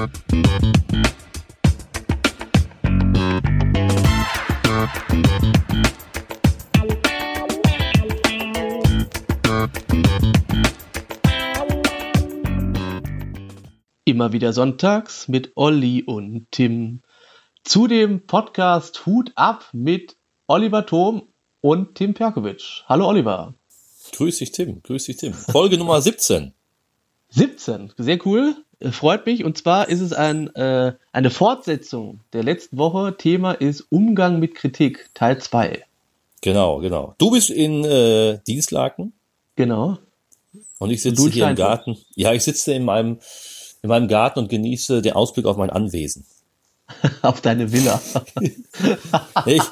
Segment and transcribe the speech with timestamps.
[0.00, 0.08] Immer
[14.32, 17.02] wieder sonntags mit Olli und Tim.
[17.62, 21.28] Zu dem Podcast Hut ab mit Oliver Thom
[21.60, 22.84] und Tim Perkovic.
[22.86, 23.52] Hallo Oliver.
[24.12, 25.34] Grüß dich Tim, grüß dich Tim.
[25.34, 26.54] Folge Nummer 17.
[27.28, 28.56] 17, sehr cool,
[28.90, 29.44] freut mich.
[29.44, 33.16] Und zwar ist es ein, äh, eine Fortsetzung der letzten Woche.
[33.16, 35.84] Thema ist Umgang mit Kritik, Teil 2.
[36.40, 37.14] Genau, genau.
[37.18, 39.12] Du bist in äh, Dienstlaken.
[39.56, 39.98] Genau.
[40.78, 41.98] Und ich sitze hier im Garten.
[42.14, 43.18] Ja, ich sitze in meinem
[43.82, 46.24] in meinem Garten und genieße den Ausblick auf mein Anwesen.
[47.22, 48.00] auf deine Villa.
[49.46, 49.62] ich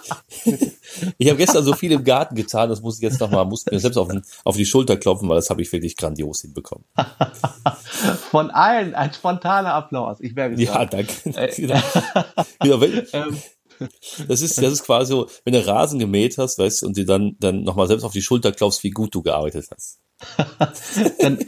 [1.18, 3.78] ich habe gestern so viel im Garten getan, das muss ich jetzt nochmal, muss mir
[3.78, 4.08] selbst auf,
[4.44, 6.84] auf die Schulter klopfen, weil das habe ich wirklich grandios hinbekommen.
[8.30, 10.18] Von allen ein spontaner Applaus.
[10.20, 11.12] Ich merke Ja, danke.
[11.56, 11.80] Genau.
[12.64, 13.36] ja, wenn, ähm.
[14.28, 17.06] das ist, das ist quasi so, wenn du Rasen gemäht hast, weißt du, und dir
[17.06, 20.00] dann, dann nochmal selbst auf die Schulter klopfst, wie gut du gearbeitet hast.
[21.20, 21.38] dann,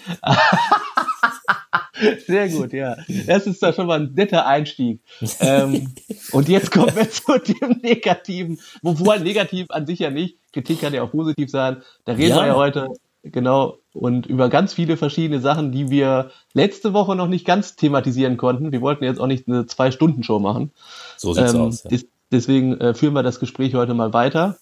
[2.27, 2.97] Sehr gut, ja.
[3.27, 5.01] Das ist da schon mal ein netter Einstieg.
[5.41, 5.93] ähm,
[6.33, 10.39] und jetzt kommen wir zu dem Negativen, wobei negativ an sich ja nicht.
[10.53, 11.83] Kritik kann ja auch positiv sein.
[12.05, 12.37] Da reden ja.
[12.37, 12.89] wir ja heute
[13.23, 18.37] genau und über ganz viele verschiedene Sachen, die wir letzte Woche noch nicht ganz thematisieren
[18.37, 18.73] konnten.
[18.73, 20.73] Wir wollten jetzt auch nicht eine Zwei-Stunden-Show machen.
[21.17, 21.85] So sieht's ähm, aus.
[21.89, 21.99] Ja.
[22.33, 24.59] Deswegen äh, führen wir das Gespräch heute mal weiter.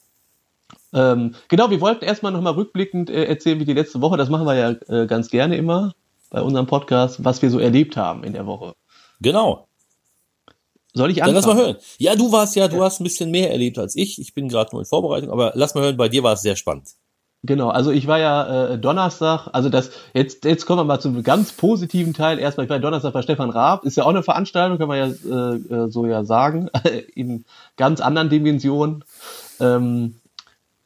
[0.93, 4.47] Ähm, genau, wir wollten erstmal nochmal rückblickend äh, erzählen, wie die letzte Woche, das machen
[4.47, 5.95] wir ja äh, ganz gerne immer
[6.31, 8.75] bei unserem Podcast, was wir so erlebt haben in der Woche.
[9.21, 9.69] Genau.
[10.95, 11.35] Soll ich anfangen?
[11.35, 11.77] Dann lass mal hören.
[11.99, 14.19] Ja, du warst ja, du hast ein bisschen mehr erlebt als ich.
[14.21, 16.57] Ich bin gerade nur in Vorbereitung, aber lass mal hören, bei dir war es sehr
[16.57, 16.89] spannend.
[17.45, 21.23] Genau, also ich war ja äh, Donnerstag, also das, jetzt, jetzt kommen wir mal zum
[21.23, 22.41] ganz positiven Teil.
[22.41, 25.07] Erstmal, ich war Donnerstag bei Stefan Raab, ist ja auch eine Veranstaltung, kann man ja
[25.07, 26.69] äh, äh so ja sagen,
[27.15, 27.45] in
[27.77, 29.05] ganz anderen Dimensionen.
[29.61, 30.17] Ähm,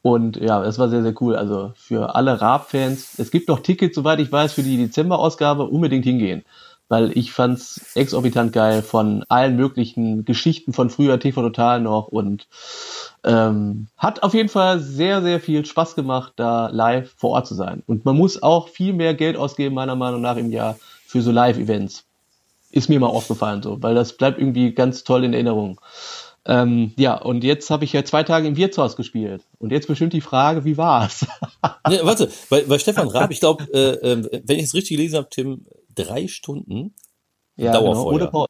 [0.03, 1.37] und ja, es war sehr, sehr cool.
[1.37, 3.17] Also für alle Raab-Fans.
[3.19, 5.63] Es gibt noch Tickets, soweit ich weiß, für die Dezember-Ausgabe.
[5.63, 6.43] Unbedingt hingehen.
[6.89, 12.49] Weil ich fand's exorbitant geil von allen möglichen Geschichten von früher TV Total noch und
[13.23, 17.55] ähm, hat auf jeden Fall sehr, sehr viel Spaß gemacht, da live vor Ort zu
[17.55, 17.81] sein.
[17.87, 20.77] Und man muss auch viel mehr Geld ausgeben, meiner Meinung nach, im Jahr
[21.07, 22.03] für so Live-Events.
[22.71, 25.79] Ist mir mal aufgefallen so, weil das bleibt irgendwie ganz toll in Erinnerung.
[26.45, 29.43] Ähm, ja, und jetzt habe ich ja zwei Tage im Wirtshaus gespielt.
[29.59, 31.25] Und jetzt bestimmt die Frage, wie war's?
[31.89, 35.17] nee, warte, bei, bei Stefan Raab, ich glaube, äh, äh, wenn ich es richtig gelesen
[35.17, 35.65] habe, Tim,
[35.95, 36.93] drei Stunden
[37.55, 37.93] ja, Dauerfeuer.
[37.93, 38.45] Genau, ohne, pa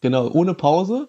[0.00, 1.08] genau, ohne Pause.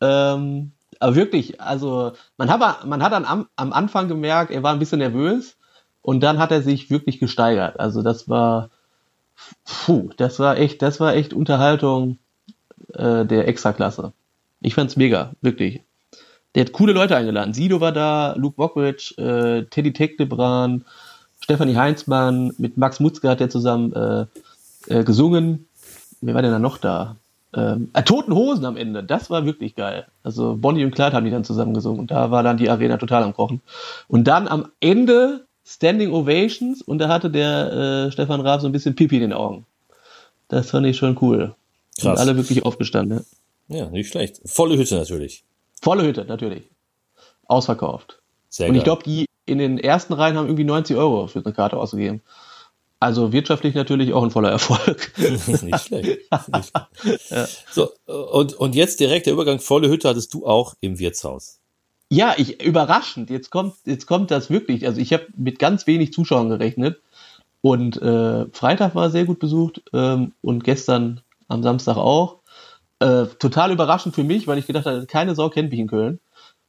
[0.00, 4.72] Ähm, aber wirklich, also man hat, man hat dann am, am Anfang gemerkt, er war
[4.72, 5.56] ein bisschen nervös
[6.00, 7.78] und dann hat er sich wirklich gesteigert.
[7.80, 8.70] Also das war,
[9.64, 12.18] puh, das war echt, das war echt Unterhaltung
[12.94, 14.12] äh, der Extraklasse.
[14.60, 15.82] Ich fand's mega, wirklich.
[16.54, 17.52] Der hat coole Leute eingeladen.
[17.52, 20.84] Sido war da, Luke Mockridge, äh, Teddy Teckdebran,
[21.40, 24.26] Stefanie Heinzmann, mit Max Mutzke hat er zusammen äh,
[24.88, 25.68] äh, gesungen.
[26.22, 27.16] Wer war denn da noch da?
[27.54, 30.06] Ähm, äh, Toten Hosen am Ende, das war wirklich geil.
[30.22, 32.96] Also Bonnie und Clyde haben die dann zusammen gesungen und da war dann die Arena
[32.96, 33.60] total am Kochen.
[34.08, 38.72] Und dann am Ende Standing Ovations und da hatte der äh, Stefan Raab so ein
[38.72, 39.66] bisschen Pipi in den Augen.
[40.48, 41.54] Das fand ich schon cool.
[41.98, 42.12] Krass.
[42.12, 43.24] Und alle wirklich aufgestanden.
[43.68, 43.90] Ja.
[43.90, 44.40] Nicht schlecht.
[44.44, 45.44] Volle Hütte natürlich.
[45.80, 46.64] Volle Hütte, natürlich.
[47.46, 48.20] Ausverkauft.
[48.48, 51.52] Sehr Und ich glaube, die in den ersten Reihen haben irgendwie 90 Euro für eine
[51.52, 52.22] Karte ausgegeben.
[52.98, 55.12] Also wirtschaftlich natürlich auch ein voller Erfolg.
[55.18, 56.18] nicht schlecht.
[56.52, 56.72] Nicht
[57.02, 57.30] schlecht.
[57.30, 57.46] Ja.
[57.70, 61.60] So, und, und jetzt direkt der Übergang volle Hütte hattest du auch im Wirtshaus.
[62.08, 63.30] Ja, ich überraschend.
[63.30, 64.86] Jetzt kommt, jetzt kommt das wirklich.
[64.86, 67.00] Also ich habe mit ganz wenig Zuschauern gerechnet.
[67.60, 72.38] Und äh, Freitag war sehr gut besucht ähm, und gestern am Samstag auch.
[72.98, 76.20] Äh, total überraschend für mich, weil ich gedacht habe, keine Sau kennt mich in Köln.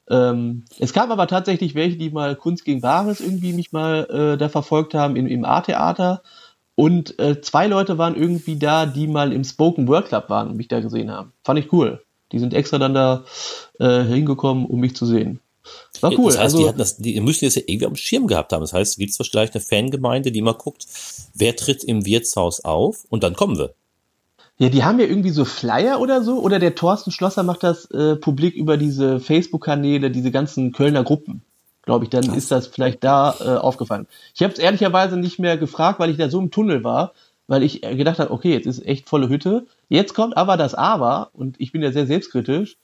[0.10, 4.38] Ähm, es gab aber tatsächlich welche, die mal Kunst gegen Wahres irgendwie mich mal äh,
[4.38, 6.22] da verfolgt haben im, im A-Theater.
[6.76, 10.58] Und äh, zwei Leute waren irgendwie da, die mal im Spoken Word Club waren und
[10.58, 11.34] mich da gesehen haben.
[11.44, 12.04] Fand ich cool.
[12.32, 13.24] Die sind extra dann da
[13.80, 15.40] äh, hingekommen, um mich zu sehen.
[16.02, 16.26] War cool.
[16.26, 18.62] Das heißt, also, die, hatten das, die müssen das ja irgendwie am Schirm gehabt haben.
[18.62, 20.86] Das heißt, gibt es vielleicht eine Fangemeinde, die mal guckt,
[21.34, 23.74] wer tritt im Wirtshaus auf und dann kommen wir.
[24.60, 26.40] Ja, die haben ja irgendwie so Flyer oder so.
[26.40, 31.44] Oder der Thorsten Schlosser macht das äh, publik über diese Facebook-Kanäle, diese ganzen Kölner Gruppen.
[31.84, 34.08] Glaube ich, dann ist das vielleicht da äh, aufgefallen.
[34.36, 37.14] Ich habe es ehrlicherweise nicht mehr gefragt, weil ich da so im Tunnel war,
[37.48, 39.68] weil ich gedacht habe, okay, jetzt ist echt volle Hütte.
[39.88, 42.78] Jetzt kommt aber das Aber, und ich bin ja sehr selbstkritisch.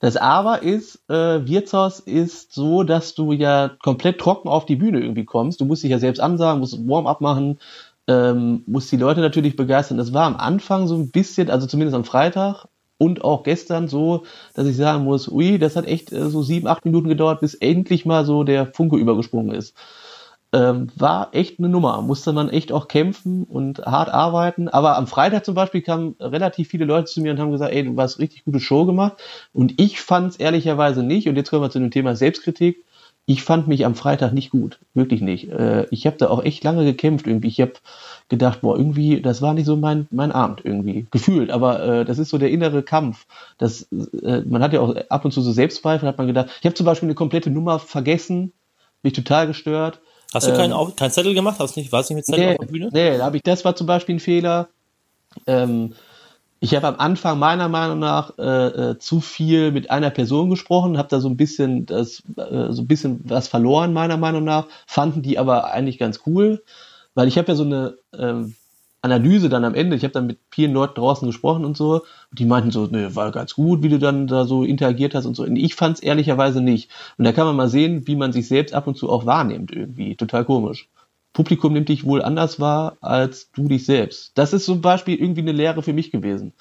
[0.00, 5.00] Das Aber ist, äh, Wirtshaus ist so, dass du ja komplett trocken auf die Bühne
[5.00, 5.60] irgendwie kommst.
[5.60, 7.58] Du musst dich ja selbst ansagen, musst Warm-up machen,
[8.08, 9.98] ähm, muss die Leute natürlich begeistern.
[9.98, 12.66] Das war am Anfang so ein bisschen, also zumindest am Freitag
[12.96, 14.24] und auch gestern so,
[14.54, 17.54] dass ich sagen muss, ui, das hat echt äh, so sieben, acht Minuten gedauert, bis
[17.54, 19.76] endlich mal so der Funke übergesprungen ist.
[20.50, 22.00] Ähm, war echt eine Nummer.
[22.00, 24.68] Musste man echt auch kämpfen und hart arbeiten.
[24.68, 27.84] Aber am Freitag zum Beispiel kamen relativ viele Leute zu mir und haben gesagt, ey,
[27.84, 29.18] du hast richtig gute Show gemacht.
[29.52, 31.28] Und ich fand es ehrlicherweise nicht.
[31.28, 32.82] Und jetzt kommen wir zu dem Thema Selbstkritik
[33.28, 35.50] ich fand mich am Freitag nicht gut, wirklich nicht.
[35.50, 37.48] Äh, ich habe da auch echt lange gekämpft irgendwie.
[37.48, 37.74] Ich habe
[38.30, 42.18] gedacht, boah, irgendwie, das war nicht so mein mein Abend irgendwie gefühlt, aber äh, das
[42.18, 43.26] ist so der innere Kampf.
[43.58, 43.82] Das,
[44.22, 46.48] äh, man hat ja auch ab und zu so Selbstzweifel, hat man gedacht.
[46.58, 48.54] Ich habe zum Beispiel eine komplette Nummer vergessen,
[49.02, 50.00] mich total gestört.
[50.32, 51.56] Hast du keinen, ähm, keinen Zettel gemacht?
[51.58, 52.88] Hast du nicht, warst du nicht mit Zettel nee, auf der Bühne?
[52.90, 54.68] Nee, da habe ich, das war zum Beispiel ein Fehler.
[55.46, 55.92] Ähm,
[56.60, 60.98] ich habe am Anfang meiner Meinung nach äh, äh, zu viel mit einer Person gesprochen,
[60.98, 64.66] habe da so ein bisschen das äh, so ein bisschen was verloren meiner Meinung nach,
[64.86, 66.62] fanden die aber eigentlich ganz cool,
[67.14, 68.54] weil ich habe ja so eine ähm,
[69.00, 72.38] Analyse dann am Ende, ich habe dann mit vielen Leuten draußen gesprochen und so, und
[72.38, 75.36] die meinten so, ne, war ganz gut, wie du dann da so interagiert hast und
[75.36, 75.44] so.
[75.44, 76.90] Und ich fand es ehrlicherweise nicht.
[77.16, 79.70] Und da kann man mal sehen, wie man sich selbst ab und zu auch wahrnimmt
[79.70, 80.88] irgendwie, total komisch.
[81.38, 84.32] Publikum nimmt dich wohl anders wahr als du dich selbst.
[84.34, 86.52] Das ist zum Beispiel irgendwie eine Lehre für mich gewesen.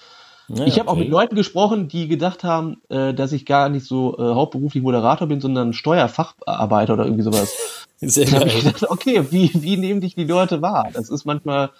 [0.49, 0.95] Ja, ich habe okay.
[0.95, 4.83] auch mit Leuten gesprochen, die gedacht haben, äh, dass ich gar nicht so äh, hauptberuflich
[4.83, 7.87] Moderator bin, sondern Steuerfacharbeiter oder irgendwie sowas.
[7.97, 10.89] Sehr da ich gedacht, okay, wie, wie nehmen dich die Leute wahr?
[10.93, 11.71] Das ist manchmal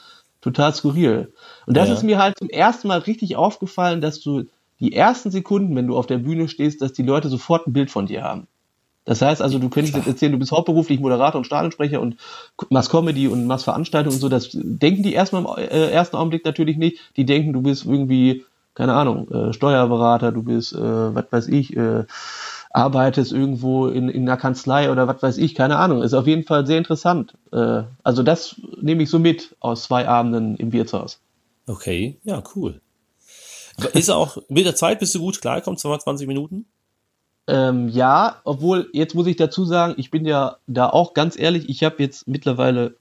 [0.42, 1.32] total skurril.
[1.68, 1.94] Und das ja.
[1.94, 4.46] ist mir halt zum ersten Mal richtig aufgefallen, dass du
[4.80, 7.92] die ersten Sekunden, wenn du auf der Bühne stehst, dass die Leute sofort ein Bild
[7.92, 8.48] von dir haben.
[9.08, 12.18] Das heißt also, du könntest jetzt erzählen, du bist hauptberuflich Moderator und Stadionsprecher und
[12.70, 14.28] machst Comedy und machst Veranstaltungen und so.
[14.28, 17.00] Das denken die erstmal im äh, ersten Augenblick natürlich nicht.
[17.16, 18.44] Die denken, du bist irgendwie,
[18.76, 22.04] keine Ahnung, äh, Steuerberater, du bist, äh, was weiß ich, äh,
[22.72, 26.04] arbeitest irgendwo in, in einer Kanzlei oder was weiß ich, keine Ahnung.
[26.04, 27.34] Ist auf jeden Fall sehr interessant.
[27.54, 31.22] Äh, also das nehme ich so mit aus zwei Abenden im Wirtshaus.
[31.66, 32.82] Okay, ja, cool.
[33.94, 36.66] Ist auch, mit der Zeit bist du gut klarkommen, 20 Minuten?
[37.48, 41.70] Ähm, ja, obwohl, jetzt muss ich dazu sagen, ich bin ja da auch ganz ehrlich,
[41.70, 42.96] ich habe jetzt mittlerweile,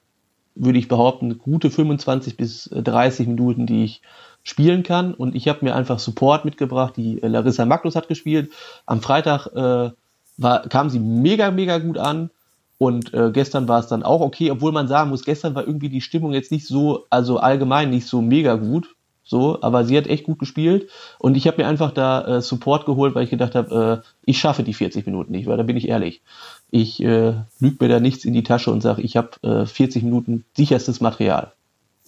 [0.55, 4.03] würde ich behaupten, gute 25 bis 30 Minuten, die ich
[4.45, 5.13] spielen kann.
[5.13, 8.53] Und ich habe mir einfach Support mitgebracht, die äh, Larissa Magnus hat gespielt.
[8.87, 9.91] Am Freitag äh,
[10.37, 12.31] war, kam sie mega, mega gut an.
[12.79, 15.89] Und äh, gestern war es dann auch okay, obwohl man sagen muss, gestern war irgendwie
[15.89, 18.96] die Stimmung jetzt nicht so, also allgemein nicht so mega gut.
[19.29, 20.89] So, aber sie hat echt gut gespielt
[21.19, 24.39] und ich habe mir einfach da äh, Support geholt, weil ich gedacht habe, äh, ich
[24.39, 26.23] schaffe die 40 Minuten nicht, weil da bin ich ehrlich.
[26.71, 30.05] Ich äh, lüge mir da nichts in die Tasche und sage, ich habe äh, 40
[30.05, 31.53] Minuten sicherstes Material.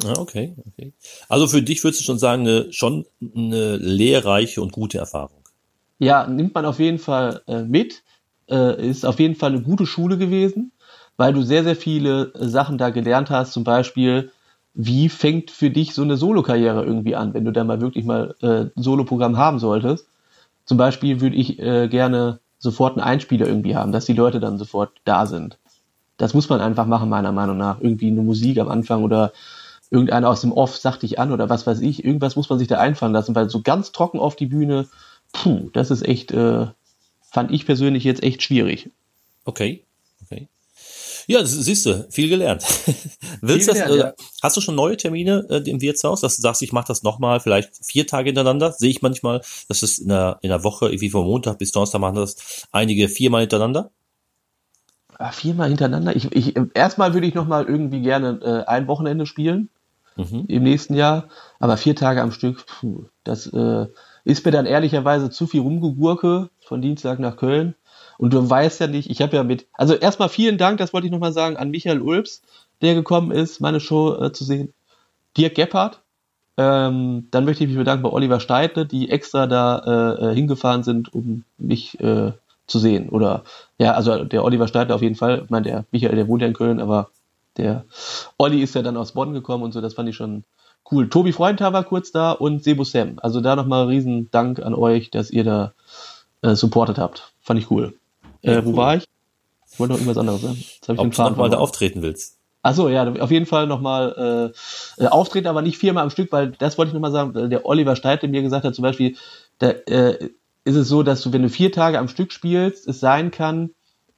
[0.04, 0.92] Ah, okay, okay.
[1.28, 5.42] Also für dich würdest du schon sagen, eine, schon eine lehrreiche und gute Erfahrung.
[5.98, 8.04] Ja, nimmt man auf jeden Fall äh, mit.
[8.48, 10.70] Äh, ist auf jeden Fall eine gute Schule gewesen,
[11.16, 13.52] weil du sehr, sehr viele Sachen da gelernt hast.
[13.52, 14.30] Zum Beispiel,
[14.74, 18.34] wie fängt für dich so eine Solo-Karriere irgendwie an, wenn du da mal wirklich mal
[18.42, 20.06] äh, ein Solo-Programm haben solltest?
[20.64, 24.58] Zum Beispiel würde ich äh, gerne sofort einen Einspieler irgendwie haben, dass die Leute dann
[24.58, 25.58] sofort da sind.
[26.16, 27.80] Das muss man einfach machen, meiner Meinung nach.
[27.80, 29.32] Irgendwie eine Musik am Anfang oder
[29.90, 32.04] irgendeiner aus dem Off sagt dich an oder was weiß ich.
[32.04, 34.88] Irgendwas muss man sich da einfallen lassen, weil so ganz trocken auf die Bühne,
[35.32, 36.66] puh, das ist echt, äh,
[37.22, 38.90] fand ich persönlich jetzt echt schwierig.
[40.24, 40.48] Okay.
[41.28, 42.62] Ja, das siehst du, viel gelernt.
[43.42, 44.12] Willst viel das, gelernt, äh, ja.
[44.42, 47.38] Hast du schon neue Termine äh, im Wirtshaus, dass du sagst, ich mache das nochmal,
[47.40, 48.72] vielleicht vier Tage hintereinander?
[48.72, 52.00] Sehe ich manchmal, dass es in der, in der Woche, irgendwie von Montag bis Donnerstag
[52.00, 53.90] machen das einige viermal hintereinander?
[55.20, 56.16] Ja, viermal hintereinander?
[56.16, 59.68] Ich, ich, erstmal würde ich nochmal irgendwie gerne äh, ein Wochenende spielen
[60.16, 60.46] mhm.
[60.48, 63.86] im nächsten Jahr, aber vier Tage am Stück, puh, das äh,
[64.24, 67.74] ist mir dann ehrlicherweise zu viel Rumgegurke von Dienstag nach Köln.
[68.18, 71.06] Und du weißt ja nicht, ich habe ja mit, also erstmal vielen Dank, das wollte
[71.06, 72.42] ich nochmal sagen, an Michael Ulbs,
[72.82, 74.74] der gekommen ist, meine Show äh, zu sehen.
[75.36, 76.02] Dirk Gebhardt.
[76.56, 79.78] Ähm, dann möchte ich mich bedanken bei Oliver Steidle, die extra da
[80.18, 82.32] äh, äh, hingefahren sind, um mich äh,
[82.66, 83.08] zu sehen.
[83.10, 83.44] Oder
[83.78, 85.42] ja, also der Oliver Steidle auf jeden Fall.
[85.44, 87.10] Ich meine, der Michael, der wohnt ja in Köln, aber
[87.56, 87.84] der
[88.38, 90.42] Olli ist ja dann aus Bonn gekommen und so, das fand ich schon
[90.90, 91.08] cool.
[91.08, 93.18] Tobi Freundhaar war kurz da und Sebo Sam.
[93.22, 95.72] Also da nochmal riesen Dank an euch, dass ihr da
[96.42, 97.32] äh, supportet habt.
[97.40, 97.97] Fand ich cool.
[98.42, 99.04] Äh, wo war ich?
[99.70, 100.56] Ich wollte noch irgendwas anderes sagen.
[100.56, 102.38] Jetzt ich Ob du nochmal da auftreten willst.
[102.62, 104.52] Achso, ja, auf jeden Fall nochmal
[104.98, 107.64] äh, äh, auftreten, aber nicht viermal am Stück, weil das wollte ich nochmal sagen, der
[107.64, 109.16] Oliver Steitel mir gesagt hat, zum Beispiel,
[109.58, 110.30] da äh,
[110.64, 113.70] ist es so, dass du, wenn du vier Tage am Stück spielst, es sein kann,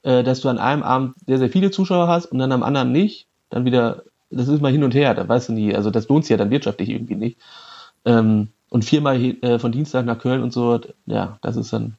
[0.02, 2.92] äh, dass du an einem Abend sehr, sehr viele Zuschauer hast und dann am anderen
[2.92, 6.08] nicht, dann wieder, das ist mal hin und her, da weißt du nie, also das
[6.08, 7.38] lohnt sich ja dann wirtschaftlich irgendwie nicht.
[8.04, 11.96] Ähm, und viermal äh, von Dienstag nach Köln und so, ja, das ist dann,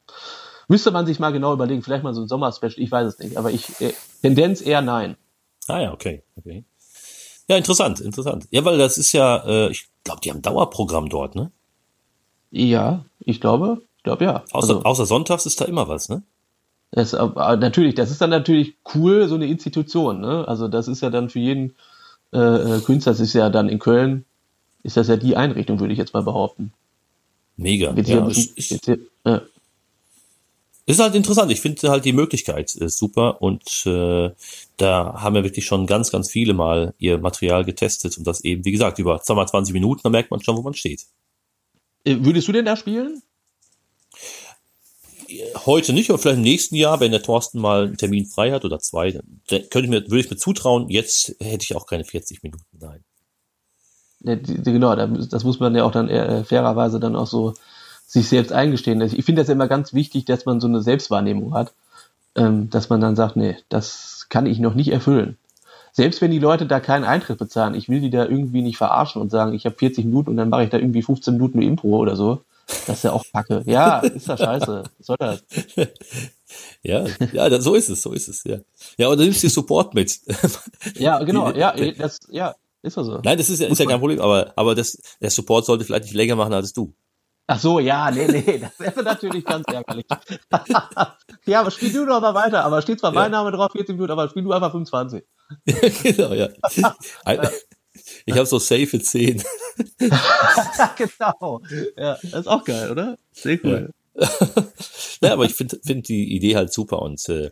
[0.68, 3.38] Müsste man sich mal genau überlegen, vielleicht mal so ein Sommerspecial, ich weiß es nicht,
[3.38, 5.16] aber ich, äh, Tendenz eher nein.
[5.68, 6.64] Ah ja, okay, okay.
[7.48, 8.48] Ja, interessant, interessant.
[8.52, 11.52] Ja, weil das ist ja, äh, ich glaube, die haben Dauerprogramm dort, ne?
[12.52, 14.44] Ja, ich glaube, ich glaube ja.
[14.52, 16.24] Außer, also, außer sonntags ist da immer was, ne?
[16.92, 20.20] Das, natürlich, das ist dann natürlich cool, so eine Institution.
[20.20, 20.46] Ne?
[20.48, 21.76] Also das ist ja dann für jeden
[22.34, 24.26] äh, äh, Künstler, das ist ja dann in Köln,
[24.84, 26.74] ist das ja die Einrichtung, würde ich jetzt mal behaupten.
[27.56, 27.94] Mega.
[27.94, 28.82] Ja, ich, ich,
[30.92, 30.96] ja.
[30.96, 31.52] Ist halt interessant.
[31.52, 34.32] Ich finde halt die Möglichkeit ist super und äh,
[34.78, 38.66] da haben wir wirklich schon ganz, ganz viele Mal ihr Material getestet und das eben,
[38.66, 41.06] wie gesagt, über 20 Minuten, da merkt man schon, wo man steht.
[42.04, 43.22] Äh, würdest du denn da spielen?
[45.66, 48.66] heute nicht, aber vielleicht im nächsten Jahr, wenn der Thorsten mal einen Termin frei hat
[48.66, 52.04] oder zwei, dann könnte ich mir, würde ich mir zutrauen, jetzt hätte ich auch keine
[52.04, 53.04] 40 Minuten, nein.
[54.24, 57.56] Ja, genau, das muss man ja auch dann äh, fairerweise dann auch so
[58.12, 59.00] sich selbst eingestehen.
[59.00, 61.72] Ich finde das immer ganz wichtig, dass man so eine Selbstwahrnehmung hat,
[62.36, 65.38] ähm, dass man dann sagt, nee, das kann ich noch nicht erfüllen.
[65.94, 69.22] Selbst wenn die Leute da keinen Eintritt bezahlen, ich will die da irgendwie nicht verarschen
[69.22, 71.68] und sagen, ich habe 40 Minuten und dann mache ich da irgendwie 15 Minuten nur
[71.68, 72.42] Impro oder so.
[72.86, 73.64] Das ist ja auch Kacke.
[73.66, 74.84] Ja, ist ja scheiße.
[74.98, 75.44] Was soll das?
[76.84, 78.58] Ja, ja, so ist es, so ist es, ja.
[78.98, 80.20] Ja, und du nimmst die Support mit.
[80.96, 83.22] Ja, genau, ja, das, ja, ist ja so.
[83.24, 86.04] Nein, das ist ja, ist ja kein Problem, aber, aber das, der Support sollte vielleicht
[86.04, 86.94] nicht länger machen als du.
[87.52, 90.06] Ach so, ja, nee, nee, das wäre natürlich ganz ärgerlich.
[91.46, 93.20] ja, aber spiel du doch mal weiter, aber steht zwar ja.
[93.20, 95.22] mein Name drauf, 14 Minuten, aber spiel du einfach 25.
[96.04, 96.48] genau, ja.
[98.26, 99.44] Ich habe so safe 10.
[100.00, 101.62] genau.
[101.98, 103.18] Ja, das ist auch geil, oder?
[103.34, 103.90] Sehr cool.
[104.16, 104.30] Ja,
[105.22, 107.52] ja aber ich finde find die Idee halt super und äh,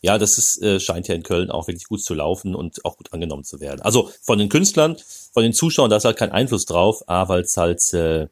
[0.00, 2.96] ja, das ist, äh, scheint ja in Köln auch wirklich gut zu laufen und auch
[2.96, 3.82] gut angenommen zu werden.
[3.82, 4.96] Also von den Künstlern,
[5.32, 8.26] von den Zuschauern, da ist halt kein Einfluss drauf, A, weil es halt äh,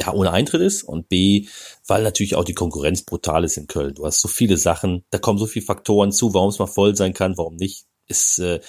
[0.00, 1.46] ja ohne Eintritt ist und B,
[1.86, 3.94] weil natürlich auch die Konkurrenz brutal ist in Köln.
[3.94, 6.96] Du hast so viele Sachen, da kommen so viele Faktoren zu, warum es mal voll
[6.96, 7.84] sein kann, warum nicht.
[8.06, 8.60] Ist äh,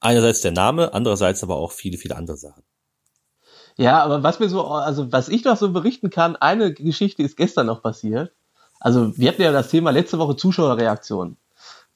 [0.00, 2.62] einerseits der Name, andererseits aber auch viele, viele andere Sachen.
[3.76, 7.36] Ja, aber was mir so, also was ich noch so berichten kann, eine Geschichte ist
[7.36, 8.32] gestern noch passiert.
[8.78, 11.36] Also wir hatten ja das Thema letzte Woche Zuschauerreaktion.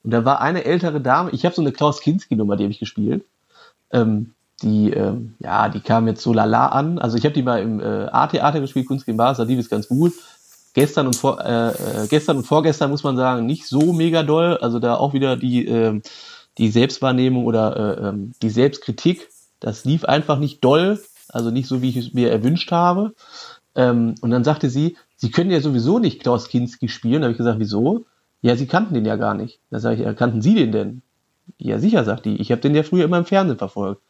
[0.03, 2.79] Und da war eine ältere Dame, ich habe so eine Klaus Kinski-Nummer, die habe ich
[2.79, 3.25] gespielt.
[3.91, 6.97] Ähm, die, ähm, ja, die kam jetzt so lala an.
[6.99, 9.87] Also ich habe die mal im äh, A-Theater gespielt, Kunst im Bar, die ist ganz
[9.87, 10.13] gut.
[10.73, 14.57] Gestern und, vor, äh, äh, gestern und vorgestern muss man sagen, nicht so mega doll.
[14.57, 16.01] Also da auch wieder die, äh,
[16.57, 21.81] die Selbstwahrnehmung oder äh, ähm, die Selbstkritik, das lief einfach nicht doll, also nicht so,
[21.81, 23.13] wie ich es mir erwünscht habe.
[23.75, 27.21] Ähm, und dann sagte sie, sie können ja sowieso nicht Klaus Kinski spielen.
[27.21, 28.05] Da habe ich gesagt, wieso?
[28.41, 29.59] Ja, sie kannten den ja gar nicht.
[29.69, 31.01] Da sage ich, kannten Sie den denn?
[31.57, 32.35] Ja, sicher, sagt die.
[32.37, 34.01] Ich habe den ja früher immer im Fernsehen verfolgt.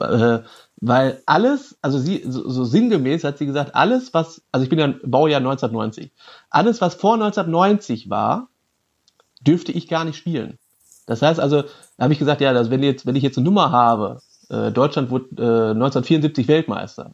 [0.00, 0.40] Äh,
[0.80, 4.78] weil alles, also sie, so, so sinngemäß hat sie gesagt, alles, was, also ich bin
[4.78, 6.12] ja Baujahr 1990,
[6.50, 8.48] alles, was vor 1990 war,
[9.40, 10.58] dürfte ich gar nicht spielen.
[11.06, 13.44] Das heißt also, da habe ich gesagt, ja, dass wenn, jetzt, wenn ich jetzt eine
[13.44, 17.12] Nummer habe, äh, Deutschland wurde äh, 1974 Weltmeister.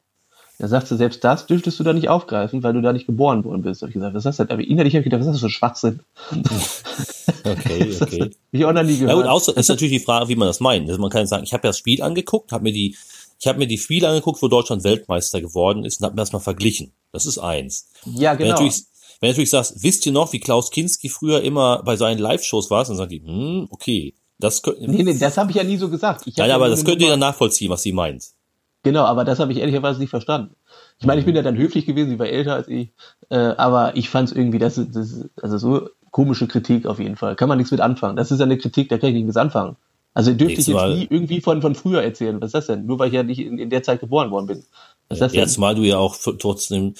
[0.62, 3.44] Da sagst du, selbst das dürftest du da nicht aufgreifen, weil du da nicht geboren
[3.44, 3.82] worden bist.
[3.82, 4.50] Hab ich gesagt, was ist das denn?
[4.50, 6.00] Aber innerlich habe ich gedacht, was ist das für Schwachsinn?
[7.44, 8.30] okay, okay.
[8.52, 9.10] ich auch noch nie gehört.
[9.10, 10.88] Ja gut, außer, ist natürlich die Frage, wie man das meint.
[10.88, 12.96] Also man kann sagen, ich habe ja das Spiel angeguckt, habe mir die,
[13.40, 16.30] ich habe mir die Spiele angeguckt, wo Deutschland Weltmeister geworden ist und habe mir das
[16.30, 16.92] mal verglichen.
[17.10, 17.88] Das ist eins.
[18.04, 18.60] Ja, genau.
[18.60, 22.18] Wenn wenn du natürlich sagst, wisst ihr noch, wie Klaus Kinski früher immer bei seinen
[22.18, 24.88] Live-Shows war, dann sagen die, hm, okay, das könnte.
[24.88, 26.28] Nee, nee, das habe ich ja nie so gesagt.
[26.28, 28.26] Ich Nein, aber das könnt ihr dann nachvollziehen, was sie meint.
[28.82, 30.56] Genau, aber das habe ich ehrlicherweise nicht verstanden.
[30.98, 32.92] Ich meine, ich bin ja dann höflich gewesen, sie war älter als ich,
[33.30, 37.36] äh, aber ich fand es irgendwie, das, das, also so komische Kritik auf jeden Fall.
[37.36, 38.16] Kann man nichts mit anfangen.
[38.16, 39.76] Das ist ja eine Kritik, da kann ich nichts anfangen.
[40.14, 40.94] Also dürfte ich jetzt Mal.
[40.94, 42.40] nie irgendwie von, von früher erzählen.
[42.40, 42.84] Was ist das denn?
[42.86, 44.64] Nur weil ich ja nicht in, in der Zeit geboren worden bin.
[45.08, 45.40] Was ist das denn?
[45.40, 46.94] Jetzt mal du ja auch trotzdem,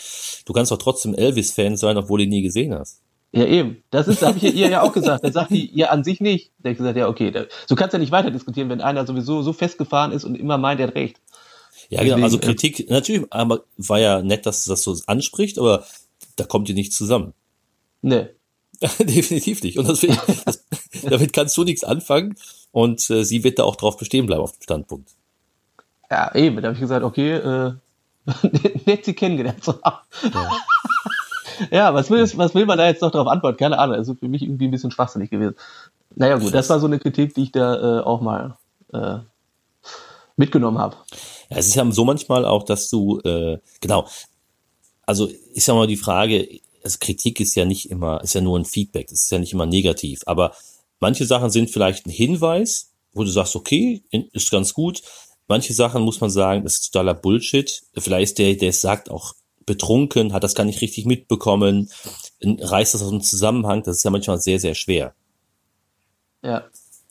[0.47, 3.03] du kannst doch trotzdem Elvis-Fan sein, obwohl du ihn nie gesehen hast.
[3.33, 3.83] Ja, eben.
[3.91, 5.25] Das ist, habe ich ja ihr ja auch gesagt.
[5.25, 6.53] Dann sagt die, ihr an sich nicht.
[6.59, 7.33] Da habe ich gesagt, ja, okay,
[7.67, 10.59] so kannst du ja nicht weiter diskutieren, wenn einer sowieso so festgefahren ist und immer
[10.59, 11.19] meint, er hat recht.
[11.93, 12.25] Ja, genau.
[12.25, 15.85] Also Kritik, natürlich, aber war ja nett, dass du das so anspricht, aber
[16.37, 17.35] da kommt ihr nicht zusammen.
[18.01, 18.29] Nee.
[18.99, 19.79] Definitiv nicht.
[19.79, 20.65] Und deswegen, das,
[21.03, 22.35] damit kannst du nichts anfangen
[22.71, 25.11] und äh, sie wird da auch drauf bestehen bleiben auf dem Standpunkt.
[26.11, 26.57] Ja, eben.
[26.57, 27.73] Da habe ich gesagt, okay, äh,
[28.87, 29.99] nett sie kennengelernt zu haben.
[30.33, 30.51] Ja.
[31.71, 33.59] ja, was will, was will man da jetzt noch darauf antworten?
[33.59, 33.97] Keine Ahnung.
[33.97, 35.57] Also für mich irgendwie ein bisschen schwachsinnig gewesen.
[36.15, 38.57] Naja, gut, das war so eine Kritik, die ich da äh, auch mal
[38.95, 39.19] äh,
[40.37, 40.97] mitgenommen habe.
[41.53, 44.09] Ja, es ist ja so manchmal auch, dass du, äh, genau,
[45.05, 46.49] also ist ja mal die Frage,
[46.83, 49.53] also Kritik ist ja nicht immer, ist ja nur ein Feedback, das ist ja nicht
[49.53, 50.55] immer negativ, aber
[50.99, 55.03] manche Sachen sind vielleicht ein Hinweis, wo du sagst, okay, ist ganz gut.
[55.47, 57.83] Manche Sachen muss man sagen, das ist totaler Bullshit.
[57.99, 59.35] Vielleicht der, der es sagt, auch
[59.67, 61.91] betrunken, hat das gar nicht richtig mitbekommen,
[62.41, 65.15] reißt das aus dem Zusammenhang, das ist ja manchmal sehr, sehr schwer.
[66.43, 66.65] Ja.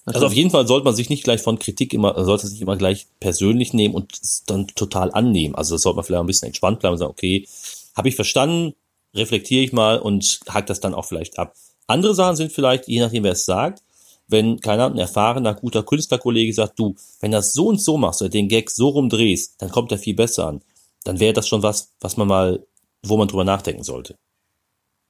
[0.06, 2.76] Also auf jeden Fall sollte man sich nicht gleich von Kritik immer, sollte sich immer
[2.76, 4.18] gleich persönlich nehmen und
[4.48, 5.54] dann total annehmen.
[5.56, 7.48] Also das sollte man vielleicht ein bisschen entspannt bleiben und sagen, okay,
[7.96, 8.74] habe ich verstanden,
[9.14, 11.54] reflektiere ich mal und hakt das dann auch vielleicht ab.
[11.88, 13.84] Andere Sachen sind vielleicht, je nachdem wer es sagt,
[14.28, 18.30] wenn, keiner ein erfahrener, guter Künstlerkollege sagt, du, wenn das so und so machst oder
[18.30, 20.62] den Gag so rumdrehst, dann kommt er viel besser an.
[21.04, 22.66] Dann wäre das schon was, was man mal,
[23.04, 24.16] wo man drüber nachdenken sollte.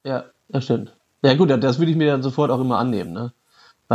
[0.04, 0.92] Ja, das stimmt.
[1.22, 3.32] Ja gut, das würde ich mir dann sofort auch immer annehmen, ne?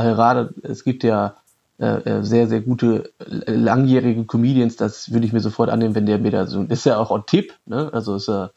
[0.04, 1.36] Gerade, es gibt ja
[1.80, 6.20] äh, äh sehr, sehr gute langjährige Comedians, das würde ich mir sofort annehmen, wenn der
[6.20, 7.90] mir da so, das ist ja auch ein Tipp, ne?
[7.94, 8.52] Also ist ja,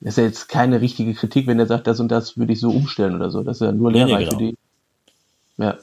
[0.00, 2.70] ist ja jetzt keine richtige Kritik, wenn der sagt, das und das würde ich so
[2.70, 3.42] umstellen oder so.
[3.42, 4.30] Das ist ja nur lehrreich nee, genau.
[4.30, 4.58] für die.
[5.58, 5.78] Ja.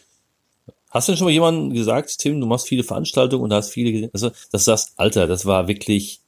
[0.89, 4.10] Hast du denn schon mal jemandem gesagt, Tim, du machst viele Veranstaltungen und hast viele,
[4.13, 6.22] also, dass du sagst, Alter, das war wirklich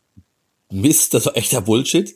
[0.71, 2.15] Mist, das war echter Bullshit?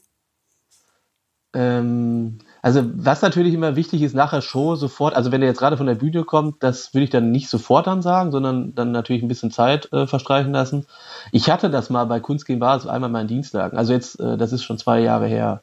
[1.53, 5.75] Ähm, also was natürlich immer wichtig ist, nachher Show sofort, also wenn er jetzt gerade
[5.75, 9.21] von der Bühne kommt, das würde ich dann nicht sofort dann sagen, sondern dann natürlich
[9.21, 10.85] ein bisschen Zeit äh, verstreichen lassen.
[11.33, 13.77] Ich hatte das mal bei Kunst gegen Basis einmal meinen Dienstlagen.
[13.77, 15.61] Also jetzt, äh, das ist schon zwei Jahre her,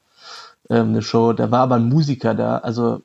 [0.69, 1.33] ähm, eine Show.
[1.33, 2.59] Da war aber ein Musiker da.
[2.59, 3.01] Also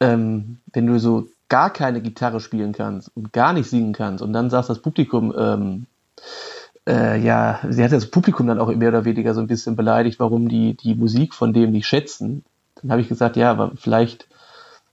[0.00, 4.34] ähm, wenn du so gar keine Gitarre spielen kannst und gar nicht singen kannst und
[4.34, 5.86] dann sagst das Publikum, ähm,
[6.86, 10.20] äh, ja, sie hat das Publikum dann auch mehr oder weniger so ein bisschen beleidigt,
[10.20, 12.44] warum die die Musik von dem nicht schätzen.
[12.84, 14.28] Dann habe ich gesagt, ja, aber vielleicht,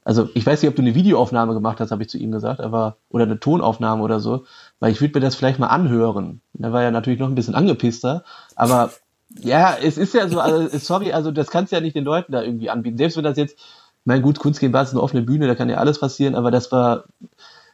[0.05, 2.61] also ich weiß nicht, ob du eine Videoaufnahme gemacht hast, habe ich zu ihm gesagt,
[2.61, 4.45] aber oder eine Tonaufnahme oder so,
[4.79, 6.41] weil ich würde mir das vielleicht mal anhören.
[6.53, 8.23] Da war ja natürlich noch ein bisschen angepisster,
[8.55, 8.91] aber
[9.39, 12.31] ja, es ist ja so, also, sorry, also das kannst du ja nicht den Leuten
[12.31, 12.97] da irgendwie anbieten.
[12.97, 13.57] Selbst wenn das jetzt,
[14.05, 16.49] mein gut, Kunst gegen Bass ist eine offene Bühne, da kann ja alles passieren, aber
[16.49, 17.03] das war,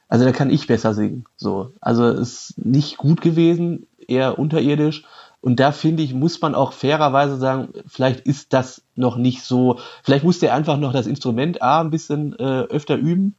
[0.10, 1.26] also da kann ich besser singen.
[1.36, 5.06] So, also ist nicht gut gewesen, eher unterirdisch.
[5.42, 9.80] Und da finde ich, muss man auch fairerweise sagen, vielleicht ist das noch nicht so,
[10.04, 13.36] vielleicht muss der einfach noch das Instrument A ein bisschen äh, öfter üben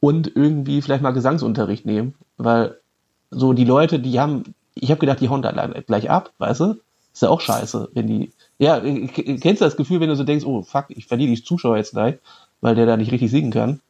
[0.00, 2.78] und irgendwie vielleicht mal Gesangsunterricht nehmen, weil
[3.30, 5.52] so die Leute, die haben, ich habe gedacht, die hauen da
[5.86, 6.80] gleich ab, weißt du?
[7.12, 10.44] Ist ja auch scheiße, wenn die, ja, kennst du das Gefühl, wenn du so denkst,
[10.44, 12.16] oh fuck, ich verliere die Zuschauer jetzt gleich,
[12.60, 13.80] weil der da nicht richtig singen kann?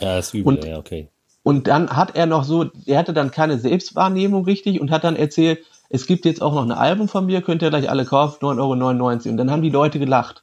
[0.00, 1.08] Ja, ist übel, und, ja, okay.
[1.44, 5.14] Und dann hat er noch so, er hatte dann keine Selbstwahrnehmung richtig und hat dann
[5.14, 8.44] erzählt, es gibt jetzt auch noch ein Album von mir, könnt ihr gleich alle kaufen,
[8.44, 9.30] 9,99 Euro.
[9.30, 10.42] Und dann haben die Leute gelacht.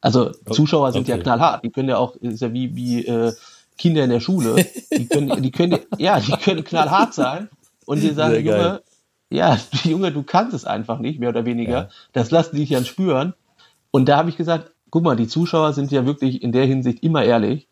[0.00, 1.10] Also Zuschauer sind okay.
[1.10, 1.64] ja knallhart.
[1.64, 3.34] Die können ja auch, ist ja wie, wie äh,
[3.76, 4.64] Kinder in der Schule.
[4.90, 7.50] Die können, die können, ja, die können knallhart sein.
[7.84, 8.80] Und die sagen, Junge,
[9.28, 11.72] ja, Junge, du kannst es einfach nicht, mehr oder weniger.
[11.72, 11.88] Ja.
[12.14, 13.34] Das lassen die sich dann spüren.
[13.90, 17.02] Und da habe ich gesagt, guck mal, die Zuschauer sind ja wirklich in der Hinsicht
[17.02, 17.68] immer ehrlich.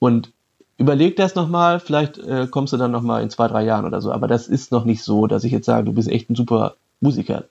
[0.00, 0.32] Und
[0.78, 4.10] überleg das nochmal, vielleicht äh, kommst du dann nochmal in zwei, drei Jahren oder so.
[4.10, 6.76] Aber das ist noch nicht so, dass ich jetzt sage, du bist echt ein super
[7.00, 7.44] Musiker.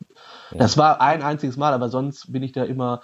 [0.52, 0.58] Ja.
[0.58, 3.02] Das war ein einziges Mal, aber sonst bin ich da immer,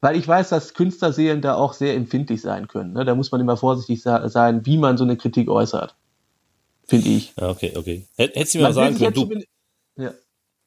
[0.00, 2.92] weil ich weiß, dass Künstlerseelen da auch sehr empfindlich sein können.
[2.92, 3.04] Ne?
[3.04, 5.94] Da muss man immer vorsichtig sein, wie man so eine Kritik äußert.
[6.86, 7.32] Finde ich.
[7.40, 8.06] Ja, okay, okay.
[8.16, 10.10] Hättest du mir mal sagen können, du ja.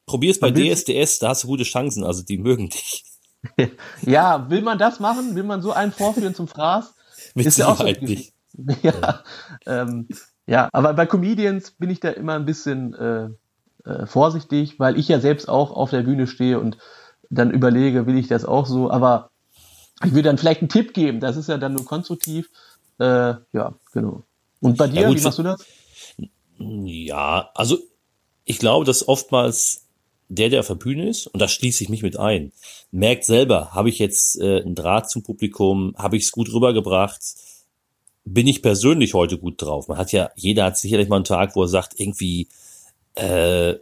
[0.08, 3.04] probier's bei DSDS, da hast du gute Chancen, also die mögen dich.
[4.02, 5.36] ja, will man das machen?
[5.36, 6.96] Will man so einen vorführen zum Fraß?
[7.36, 8.35] Mit ist ja auch so nicht.
[8.84, 9.24] ja,
[9.66, 10.08] ähm,
[10.48, 13.30] ja, aber bei Comedians bin ich da immer ein bisschen äh,
[13.86, 16.78] äh, vorsichtig, weil ich ja selbst auch auf der Bühne stehe und
[17.30, 19.32] dann überlege, will ich das auch so, aber
[20.04, 22.50] ich würde dann vielleicht einen Tipp geben, das ist ja dann nur konstruktiv.
[23.00, 24.24] Äh, ja, genau.
[24.62, 25.66] Und bei dir, ja, gut, wie machst du das?
[26.58, 27.78] Ja, also
[28.46, 29.86] ich glaube, dass oftmals
[30.28, 32.52] der, der auf der Bühne ist, und da schließe ich mich mit ein,
[32.92, 37.22] merkt selber, habe ich jetzt äh, einen Draht zum Publikum, habe ich es gut rübergebracht,
[38.26, 39.88] bin ich persönlich heute gut drauf.
[39.88, 42.48] Man hat ja, jeder hat sicherlich mal einen Tag, wo er sagt, irgendwie
[43.14, 43.76] äh,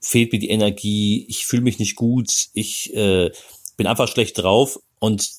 [0.00, 3.30] fehlt mir die Energie, ich fühle mich nicht gut, ich äh,
[3.76, 5.30] bin einfach schlecht drauf und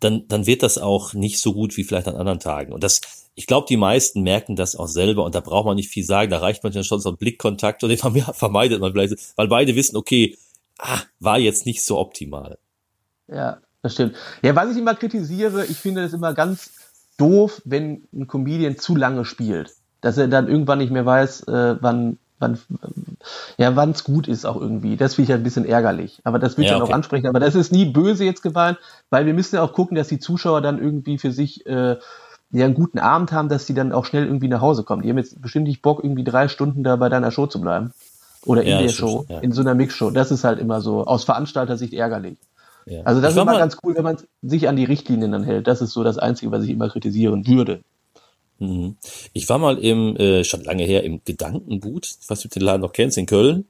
[0.00, 2.72] dann, dann wird das auch nicht so gut wie vielleicht an anderen Tagen.
[2.72, 3.00] Und das,
[3.34, 6.30] ich glaube, die meisten merken das auch selber und da braucht man nicht viel sagen.
[6.30, 7.98] Da reicht man ja schon so einen Blickkontakt und den
[8.34, 10.36] vermeidet man vielleicht, weil beide wissen, okay,
[10.78, 12.58] ah, war jetzt nicht so optimal.
[13.28, 14.16] Ja, das stimmt.
[14.42, 16.70] Ja, was ich immer kritisiere, ich finde das immer ganz
[17.18, 19.74] doof, wenn ein Comedian zu lange spielt.
[20.00, 22.58] Dass er dann irgendwann nicht mehr weiß, äh, wann, wann,
[23.58, 24.96] ja, wann es gut ist auch irgendwie.
[24.96, 26.20] Das finde ich halt ein bisschen ärgerlich.
[26.24, 26.92] Aber das will ich ja, dann okay.
[26.92, 27.26] auch ansprechen.
[27.26, 28.78] Aber das ist nie böse jetzt gemeint,
[29.10, 31.96] weil wir müssen ja auch gucken, dass die Zuschauer dann irgendwie für sich äh,
[32.52, 35.02] ja einen guten Abend haben, dass die dann auch schnell irgendwie nach Hause kommen.
[35.02, 37.92] Die haben jetzt bestimmt nicht Bock, irgendwie drei Stunden da bei deiner Show zu bleiben.
[38.44, 39.40] Oder in ja, der Show, ja.
[39.40, 40.10] in so einer Mixshow.
[40.10, 42.38] Das ist halt immer so aus Veranstalter-Sicht ärgerlich.
[42.88, 43.02] Ja.
[43.02, 45.66] Also das ich ist immer ganz cool, wenn man sich an die Richtlinien dann hält.
[45.66, 47.82] Das ist so das Einzige, was ich immer kritisieren würde.
[48.58, 48.96] Mhm.
[49.32, 52.82] Ich war mal im, äh, schon lange her, im Gedankengut, nicht, ob du den Laden
[52.82, 53.66] noch kennst, in Köln.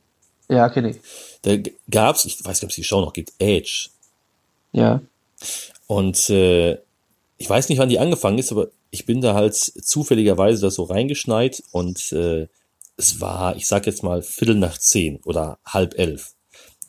[0.48, 0.96] Ja, kenne ich.
[1.42, 1.56] Da
[1.90, 3.90] gab's, ich weiß nicht, ob es die Show noch gibt, Edge.
[4.72, 5.02] Ja.
[5.86, 6.78] Und äh,
[7.36, 10.84] ich weiß nicht, wann die angefangen ist, aber ich bin da halt zufälligerweise da so
[10.84, 12.48] reingeschneit und äh,
[12.96, 16.32] es war, ich sag jetzt mal, Viertel nach zehn oder halb elf.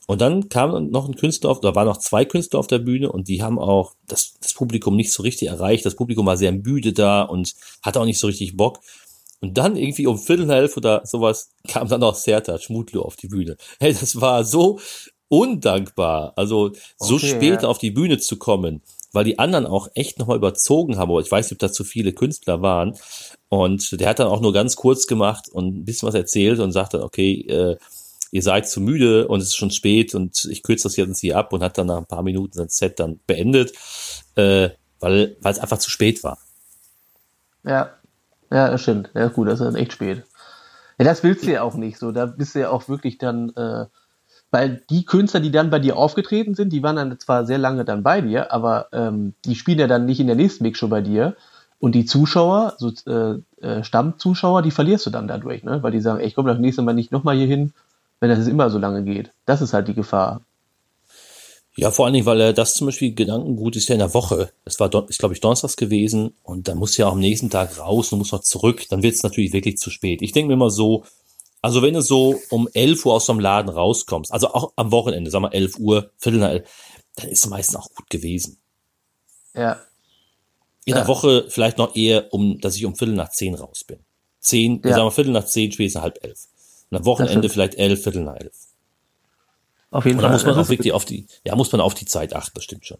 [0.10, 3.12] Und dann kam noch ein Künstler auf, da waren noch zwei Künstler auf der Bühne
[3.12, 5.86] und die haben auch das, das Publikum nicht so richtig erreicht.
[5.86, 8.80] Das Publikum war sehr müde da und hatte auch nicht so richtig Bock.
[9.39, 13.17] Und dann irgendwie um Viertel nach elf oder sowas kam dann auch Serta Schmutlo auf
[13.17, 13.56] die Bühne.
[13.80, 14.80] Hey, das war so
[15.28, 16.34] undankbar.
[16.36, 17.67] Also so okay, spät ja.
[17.67, 18.82] auf die Bühne zu kommen,
[19.13, 21.12] weil die anderen auch echt nochmal überzogen haben.
[21.12, 22.98] Aber ich weiß nicht, ob da zu viele Künstler waren.
[23.50, 26.72] Und der hat dann auch nur ganz kurz gemacht und ein bisschen was erzählt und
[26.72, 27.78] sagte, okay, äh,
[28.32, 31.38] ihr seid zu müde und es ist schon spät und ich kürze das jetzt hier
[31.38, 33.74] ab und hat dann nach ein paar Minuten sein Set dann beendet,
[34.36, 36.38] äh, weil, es einfach zu spät war.
[37.63, 37.92] Ja,
[38.52, 39.10] ja, das stimmt.
[39.13, 40.24] Ja, gut, das ist echt spät.
[40.98, 42.12] Ja, das willst du ja auch nicht so.
[42.12, 43.86] Da bist du ja auch wirklich dann, äh,
[44.52, 47.86] weil die Künstler, die dann bei dir aufgetreten sind, die waren dann zwar sehr lange
[47.86, 50.89] dann bei dir, aber ähm, die spielen ja dann nicht in der nächsten Mix schon
[50.89, 51.36] bei dir.
[51.80, 55.82] Und die Zuschauer, so äh, äh, Stammzuschauer, die verlierst du dann dadurch, ne?
[55.82, 57.72] Weil die sagen, ey, ich komme das nächste Mal nicht nochmal hier hin,
[58.19, 59.32] wenn das immer so lange geht.
[59.45, 60.41] Das ist halt die Gefahr.
[61.75, 64.51] Ja, vor allen Dingen, weil er das zum Beispiel Gedankengut ist ja in der Woche.
[64.65, 67.79] Es war, ist glaube ich, Donnerstags gewesen und da muss ja auch am nächsten Tag
[67.79, 68.86] raus und muss noch zurück.
[68.89, 70.21] Dann wird es natürlich wirklich zu spät.
[70.21, 71.05] Ich denke mir immer so,
[71.62, 75.32] also wenn du so um 11 Uhr aus dem Laden rauskommst, also auch am Wochenende,
[75.32, 76.69] sag mal 11 Uhr, Viertel nach 11,
[77.15, 78.58] dann ist es meistens auch gut gewesen.
[79.53, 79.79] Ja.
[80.86, 80.99] In ja.
[80.99, 83.99] der Woche vielleicht noch eher, um, dass ich um Viertel nach 10 raus bin.
[84.39, 84.95] 10, ja.
[84.95, 86.47] sagen wir Viertel nach 10, spätestens halb 11.
[86.89, 88.52] Und am Wochenende vielleicht 11, Viertel nach 11.
[89.91, 90.30] Auf jeden und Fall.
[90.30, 92.63] Da muss man auch wirklich auf die, ja, muss man auf die Zeit achten, das
[92.63, 92.97] stimmt schon.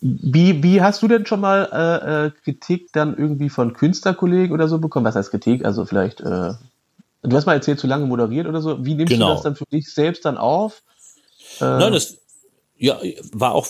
[0.00, 4.68] Wie, wie hast du denn schon mal äh, äh, Kritik dann irgendwie von Künstlerkollegen oder
[4.68, 5.06] so bekommen?
[5.06, 5.64] Was heißt Kritik?
[5.64, 6.52] Also vielleicht, äh,
[7.22, 8.84] du hast mal erzählt, zu lange moderiert oder so.
[8.84, 9.28] Wie nimmst genau.
[9.28, 10.82] du das dann für dich selbst dann auf?
[11.60, 12.18] Äh, Nein, das
[12.76, 12.98] ja,
[13.32, 13.66] war auch,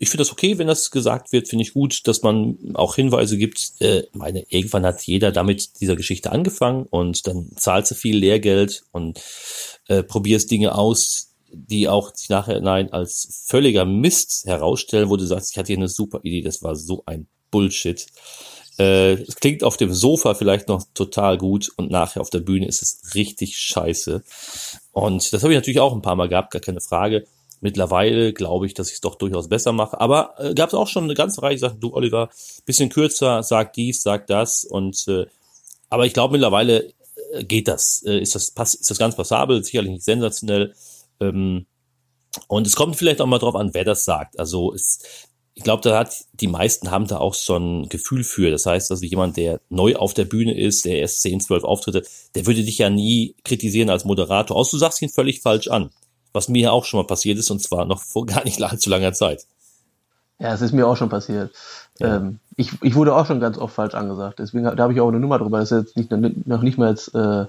[0.00, 3.36] ich finde das okay, wenn das gesagt wird, finde ich gut, dass man auch Hinweise
[3.36, 3.72] gibt.
[3.80, 8.84] Äh, meine, irgendwann hat jeder damit dieser Geschichte angefangen und dann zahlst du viel Lehrgeld
[8.92, 9.20] und
[9.88, 15.26] äh, probierst Dinge aus, die auch sich nachher nein als völliger Mist herausstellen, wo du
[15.26, 18.06] sagst, ich hatte hier eine super Idee, das war so ein Bullshit.
[18.78, 22.66] Äh, es klingt auf dem Sofa vielleicht noch total gut und nachher auf der Bühne
[22.66, 24.22] ist es richtig scheiße.
[24.92, 27.26] Und das habe ich natürlich auch ein paar Mal gehabt, gar keine Frage.
[27.60, 30.00] Mittlerweile glaube ich, dass ich es doch durchaus besser mache.
[30.00, 32.30] Aber äh, gab es auch schon eine ganze Reihe, sagten, du Oliver,
[32.64, 34.64] bisschen kürzer, sag dies, sag das.
[34.64, 35.26] Und äh,
[35.90, 36.92] aber ich glaube mittlerweile
[37.32, 38.02] äh, geht das?
[38.06, 39.62] Äh, ist das pass ist das ganz passabel?
[39.64, 40.74] Sicherlich nicht sensationell.
[41.20, 41.66] Ähm,
[42.46, 44.38] und es kommt vielleicht auch mal drauf an, wer das sagt.
[44.38, 45.00] Also es,
[45.54, 48.50] ich glaube, da hat die meisten haben da auch so ein Gefühl für.
[48.50, 52.04] Das heißt, also jemand, der neu auf der Bühne ist, der erst 10, 12 Auftritte,
[52.36, 54.56] der würde dich ja nie kritisieren als Moderator.
[54.56, 55.90] Außer du sagst ihn völlig falsch an.
[56.32, 58.90] Was mir ja auch schon mal passiert ist und zwar noch vor gar nicht allzu
[58.90, 59.46] langer Zeit.
[60.38, 61.52] Ja, es ist mir auch schon passiert.
[61.98, 62.16] Ja.
[62.16, 64.38] Ähm, ich, ich wurde auch schon ganz oft falsch angesagt.
[64.38, 65.58] Deswegen da habe ich auch eine Nummer drüber.
[65.58, 67.46] Das ist jetzt nicht, noch nicht mal jetzt äh,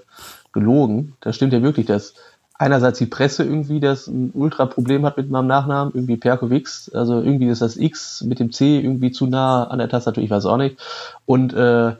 [0.53, 1.15] gelogen.
[1.21, 2.15] Das stimmt ja wirklich, dass
[2.59, 6.89] einerseits die Presse irgendwie das ein Ultra-Problem hat mit meinem Nachnamen, irgendwie Perkovix.
[6.93, 10.29] Also irgendwie ist das X mit dem C irgendwie zu nah an der Tastatur, ich
[10.29, 10.77] weiß auch nicht.
[11.25, 11.95] Und äh,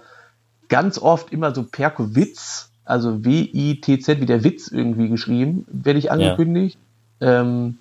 [0.68, 6.78] ganz oft immer so Perkowitz, also W-I-T-Z, wie der Witz irgendwie geschrieben, werde ich angekündigt.
[7.19, 7.41] Ja.
[7.41, 7.78] Ähm,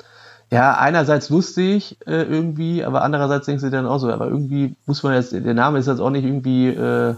[0.51, 5.03] ja, einerseits lustig äh, irgendwie, aber andererseits denkst du dann auch so, aber irgendwie muss
[5.03, 7.15] man jetzt, der Name ist jetzt auch nicht irgendwie äh,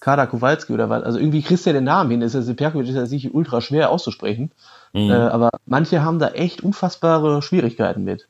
[0.00, 2.88] Kader Kowalski oder was, also irgendwie kriegst du ja den Namen hin, ist ja Perkovic
[2.88, 4.50] ist ja sicher ultra schwer auszusprechen,
[4.92, 5.10] mhm.
[5.10, 8.26] äh, aber manche haben da echt unfassbare Schwierigkeiten mit.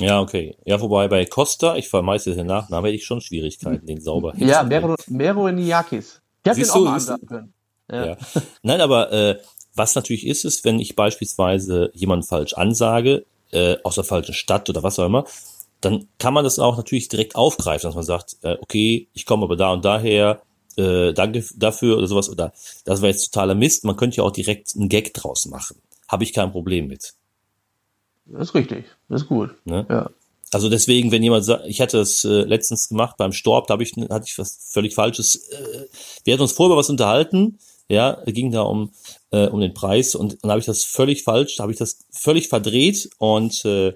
[0.00, 0.56] Ja, okay.
[0.64, 4.62] Ja, wobei bei Costa, ich vermeide den Nachnamen, hätte ich schon Schwierigkeiten, den sauber Ja,
[4.62, 6.22] Mero, Mero Niakis.
[6.44, 7.54] Ich hätte den auch mal ansagen können.
[7.90, 8.06] Ja.
[8.06, 8.16] ja.
[8.62, 9.38] Nein, aber äh,
[9.74, 14.68] was natürlich ist, ist, wenn ich beispielsweise jemanden falsch ansage, äh, aus der falschen Stadt
[14.68, 15.24] oder was auch immer,
[15.80, 19.44] dann kann man das auch natürlich direkt aufgreifen, dass man sagt, äh, okay, ich komme
[19.44, 20.42] aber da und daher,
[20.76, 22.52] äh, danke dafür oder sowas, oder
[22.84, 25.80] das war jetzt totaler Mist, man könnte ja auch direkt einen Gag draus machen.
[26.08, 27.14] Habe ich kein Problem mit.
[28.26, 29.50] Das ist richtig, das ist gut.
[29.64, 29.86] Ne?
[29.88, 30.10] Ja.
[30.50, 33.82] Also deswegen, wenn jemand sagt, ich hatte das äh, letztens gemacht beim Storb, da habe
[33.82, 35.36] ich hatte ich was völlig Falsches.
[35.50, 35.86] Äh,
[36.24, 38.92] wir hatten uns vorher was unterhalten, ja, ging da um
[39.30, 42.06] äh, um den Preis und dann habe ich das völlig falsch, da habe ich das
[42.10, 43.94] völlig verdreht und äh,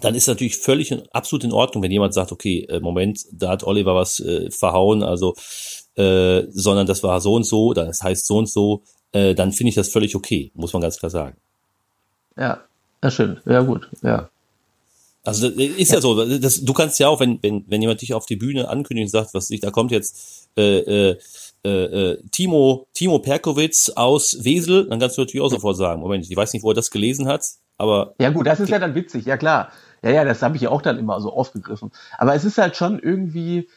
[0.00, 3.64] dann ist natürlich völlig absolut in Ordnung, wenn jemand sagt, okay, äh, Moment, da hat
[3.64, 5.34] Oliver was äh, verhauen, also
[5.96, 9.52] äh, sondern das war so und so, oder das heißt so und so, äh, dann
[9.52, 11.36] finde ich das völlig okay, muss man ganz klar sagen.
[12.36, 12.62] Ja,
[13.00, 13.42] das stimmt.
[13.44, 14.30] Ja, gut, ja.
[15.24, 18.02] Also das ist ja, ja so, das, du kannst ja auch, wenn, wenn, wenn jemand
[18.02, 21.18] dich auf die Bühne ankündigt und sagt, was ich, da kommt jetzt äh, äh,
[21.64, 26.28] äh, äh, Timo, Timo Perkowitz aus Wesel, dann kannst du natürlich auch sofort sagen, Moment,
[26.28, 27.44] ich weiß nicht, wo er das gelesen hat,
[27.78, 28.14] aber.
[28.20, 29.70] Ja gut, das ist ja dann witzig, ja klar.
[30.02, 31.92] Ja, ja, das habe ich ja auch dann immer so aufgegriffen.
[32.18, 33.68] Aber es ist halt schon irgendwie,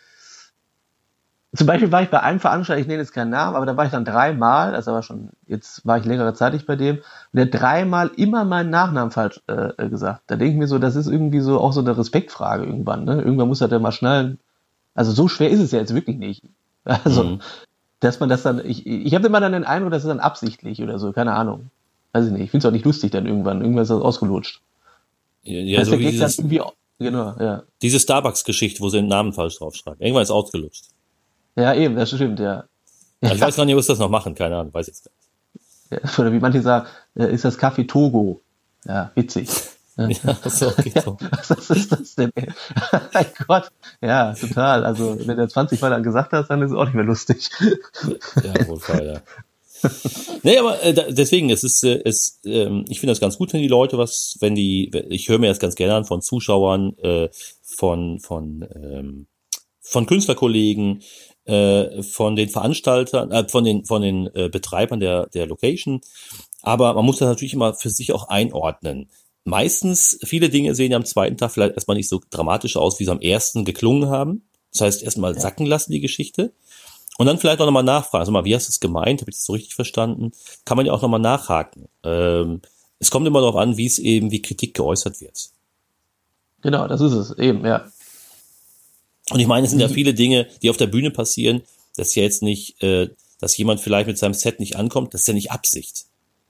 [1.56, 3.86] zum Beispiel war ich bei einem Veranstalter, ich nenne jetzt keinen Namen, aber da war
[3.86, 7.46] ich dann dreimal, also war schon, jetzt war ich längere Zeit bei dem, und der
[7.46, 10.24] dreimal immer meinen Nachnamen falsch äh, äh, gesagt.
[10.28, 13.06] Da denke ich mir so, das ist irgendwie so auch so eine Respektfrage irgendwann.
[13.06, 13.22] Ne?
[13.22, 14.40] Irgendwann muss er dann mal schnallen.
[14.96, 16.44] Also so schwer ist es ja jetzt wirklich nicht.
[16.88, 17.42] Also, mhm.
[18.00, 20.84] dass man das dann, ich, ich habe immer dann den Eindruck, das ist dann absichtlich
[20.84, 21.72] oder so, keine Ahnung.
[22.14, 22.44] Weiß ich nicht.
[22.44, 23.62] Ich finde es auch nicht lustig dann irgendwann.
[23.62, 24.62] Irgendwann ist das ausgelutscht.
[25.42, 27.64] Ja, ja so wie dieses, genau, ja.
[27.82, 30.00] Diese Starbucks-Geschichte, wo sie den Namen falsch draufschreiben.
[30.00, 30.86] Irgendwann ist ausgelutscht.
[31.56, 32.66] Ja, eben, das stimmt, ja.
[33.22, 33.34] ja.
[33.34, 35.26] Ich weiß gar nicht, was das noch machen, keine Ahnung, weiß jetzt gar nicht.
[35.92, 38.42] Ja, oder wie manche sagen, äh, ist das Kaffee Togo?
[38.86, 39.50] Ja, witzig.
[39.98, 41.18] Ja, so, okay, so.
[41.48, 42.30] Was ist das denn?
[43.14, 43.72] mein Gott.
[44.02, 44.84] Ja, total.
[44.84, 47.50] Also, wenn du 20 Mal dann gesagt hast, dann ist es auch nicht mehr lustig.
[48.44, 49.22] ja, wohl klar, ja.
[50.44, 53.62] nee, aber äh, deswegen, es ist, äh, es, äh, ich finde das ganz gut, wenn
[53.62, 57.30] die Leute was, wenn die, ich höre mir das ganz gerne an von Zuschauern, äh,
[57.64, 59.28] von, von, ähm,
[59.82, 61.04] von Künstlerkollegen,
[61.46, 66.02] äh, von den Veranstaltern, äh, von den, von den äh, Betreibern der, der Location.
[66.62, 69.10] Aber man muss das natürlich immer für sich auch einordnen.
[69.44, 73.06] Meistens, viele Dinge sehen ja am zweiten Tag vielleicht erstmal nicht so dramatisch aus, wie
[73.06, 74.48] sie am ersten geklungen haben.
[74.72, 76.52] Das heißt, erstmal sacken lassen die Geschichte.
[77.18, 78.22] Und dann vielleicht auch nochmal nachfragen.
[78.22, 79.22] Also mal, wie hast du es gemeint?
[79.22, 80.32] Habe ich das so richtig verstanden?
[80.66, 81.88] Kann man ja auch nochmal nachhaken.
[82.04, 82.62] Ähm,
[83.00, 85.50] es kommt immer darauf an, wie es eben, wie Kritik geäußert wird.
[86.62, 87.86] Genau, das ist es eben, ja.
[89.32, 89.94] Und ich meine, es sind ja mhm.
[89.94, 91.64] viele Dinge, die auf der Bühne passieren.
[91.96, 93.10] Das ist ja jetzt nicht, äh,
[93.40, 95.14] dass jemand vielleicht mit seinem Set nicht ankommt.
[95.14, 96.06] Das ist ja nicht Absicht.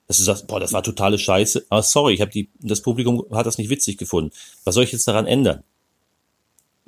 [0.08, 1.66] Dass du sagst, boah, das war totale Scheiße.
[1.70, 4.32] Aber sorry, ich habe die, das Publikum hat das nicht witzig gefunden.
[4.64, 5.64] Was soll ich jetzt daran ändern?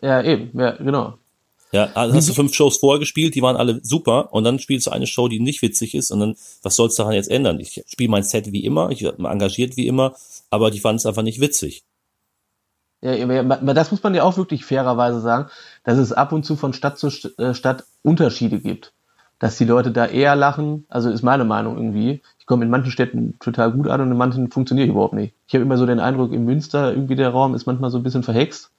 [0.02, 1.17] Ja, eben, ja, genau.
[1.71, 4.88] Ja, also hast du fünf Shows vorher gespielt, die waren alle super und dann spielst
[4.88, 7.60] du eine Show, die nicht witzig ist und dann, was soll's daran jetzt ändern?
[7.60, 10.15] Ich spiele mein Set wie immer, ich werde engagiert wie immer,
[10.50, 11.84] aber die fanden es einfach nicht witzig.
[13.02, 15.50] Ja, das muss man ja auch wirklich fairerweise sagen,
[15.84, 18.94] dass es ab und zu von Stadt zu äh, Stadt Unterschiede gibt.
[19.40, 22.24] Dass die Leute da eher lachen, also ist meine Meinung irgendwie.
[22.40, 25.36] Ich komme in manchen Städten total gut an und in manchen funktioniert überhaupt nicht.
[25.48, 28.04] Ich habe immer so den Eindruck, in Münster irgendwie der Raum ist manchmal so ein
[28.04, 28.72] bisschen verhext.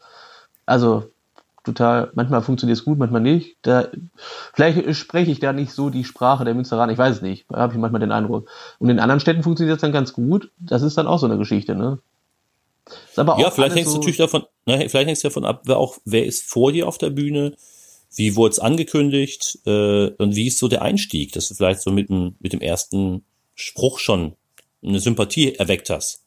[0.66, 1.10] Also
[1.62, 3.56] total, manchmal funktioniert es gut, manchmal nicht.
[3.62, 3.86] Da,
[4.52, 7.46] vielleicht spreche ich da nicht so die Sprache der Münsteraner, ich weiß es nicht.
[7.50, 8.48] Da habe ich manchmal den Eindruck.
[8.80, 10.50] Und in anderen Städten funktioniert es dann ganz gut.
[10.58, 11.98] Das ist dann auch so eine Geschichte, ne?
[13.16, 15.98] Ja, vielleicht hängt es so natürlich davon, ne, vielleicht hängt es davon ab, wer auch,
[16.04, 17.54] wer ist vor dir auf der Bühne,
[18.14, 21.90] wie wurde es angekündigt äh, und wie ist so der Einstieg, dass du vielleicht so
[21.90, 23.24] mit dem, mit dem ersten
[23.54, 24.34] Spruch schon
[24.82, 26.22] eine Sympathie erweckt hast.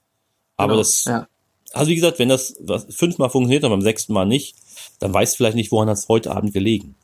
[0.57, 1.27] Aber genau, das, ja.
[1.73, 2.55] also wie gesagt, wenn das
[2.89, 4.55] fünfmal funktioniert und beim sechsten Mal nicht,
[4.99, 6.95] dann weißt du vielleicht nicht, woran das heute Abend gelegen.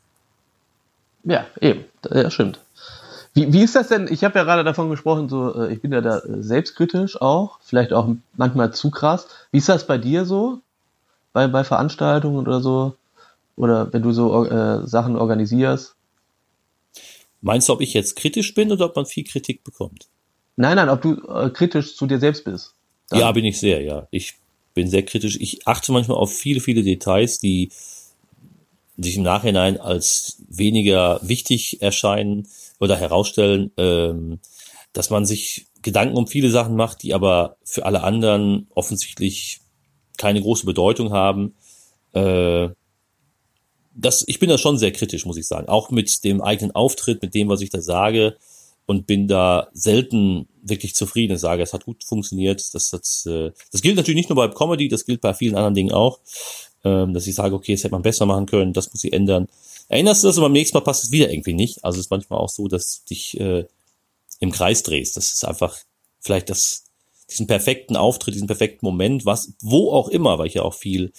[1.24, 2.60] Ja, eben, das stimmt.
[3.38, 4.08] Wie, wie ist das denn?
[4.10, 7.60] Ich habe ja gerade davon gesprochen, so äh, ich bin ja da äh, selbstkritisch auch,
[7.62, 9.28] vielleicht auch manchmal zu krass.
[9.52, 10.58] Wie ist das bei dir so?
[11.32, 12.96] Bei, bei Veranstaltungen oder so?
[13.54, 15.94] Oder wenn du so äh, Sachen organisierst?
[17.40, 20.08] Meinst du, ob ich jetzt kritisch bin oder ob man viel Kritik bekommt?
[20.56, 22.74] Nein, nein, ob du äh, kritisch zu dir selbst bist.
[23.08, 23.20] Dann.
[23.20, 24.08] Ja, bin ich sehr, ja.
[24.10, 24.34] Ich
[24.74, 25.36] bin sehr kritisch.
[25.40, 27.70] Ich achte manchmal auf viele, viele Details, die
[28.96, 32.48] sich im Nachhinein als weniger wichtig erscheinen
[32.80, 34.40] oder herausstellen, ähm,
[34.92, 39.60] dass man sich Gedanken um viele Sachen macht, die aber für alle anderen offensichtlich
[40.16, 41.54] keine große Bedeutung haben.
[42.12, 42.70] Äh,
[43.94, 45.68] das, ich bin da schon sehr kritisch, muss ich sagen.
[45.68, 48.36] Auch mit dem eigenen Auftritt, mit dem, was ich da sage
[48.86, 51.34] und bin da selten wirklich zufrieden.
[51.34, 52.74] Ich sage, es hat gut funktioniert.
[52.74, 55.74] Das, das, äh, das gilt natürlich nicht nur bei Comedy, das gilt bei vielen anderen
[55.74, 56.20] Dingen auch,
[56.84, 59.48] ähm, dass ich sage, okay, das hätte man besser machen können, das muss ich ändern.
[59.88, 61.84] Erinnerst du das und beim nächsten Mal passt es wieder irgendwie nicht?
[61.84, 63.66] Also es ist manchmal auch so, dass dich äh,
[64.40, 65.16] im Kreis drehst.
[65.16, 65.76] Das ist einfach
[66.20, 66.84] vielleicht das,
[67.30, 71.12] diesen perfekten Auftritt, diesen perfekten Moment, was, wo auch immer, weil ich ja auch viel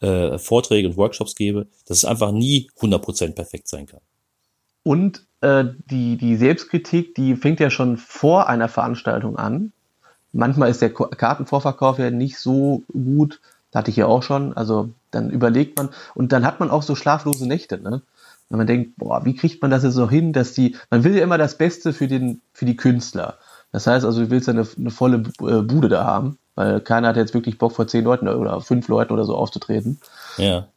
[0.00, 4.00] äh, Vorträge und Workshops gebe, dass es einfach nie 100% perfekt sein kann.
[4.84, 9.72] Und äh, die, die Selbstkritik, die fängt ja schon vor einer Veranstaltung an.
[10.32, 13.40] Manchmal ist der Kartenvorverkauf ja nicht so gut.
[13.70, 14.52] Da hatte ich ja auch schon.
[14.52, 17.78] Also dann überlegt man und dann hat man auch so schlaflose Nächte.
[17.78, 18.02] Ne?
[18.48, 21.16] Wenn man denkt, boah, wie kriegt man das jetzt so hin, dass die, man will
[21.16, 23.38] ja immer das Beste für den, für die Künstler.
[23.72, 27.08] Das heißt also, du willst ja eine, eine volle äh, Bude da haben, weil keiner
[27.08, 29.98] hat jetzt wirklich Bock vor zehn Leuten oder fünf Leuten oder so aufzutreten.
[30.36, 30.68] Ja.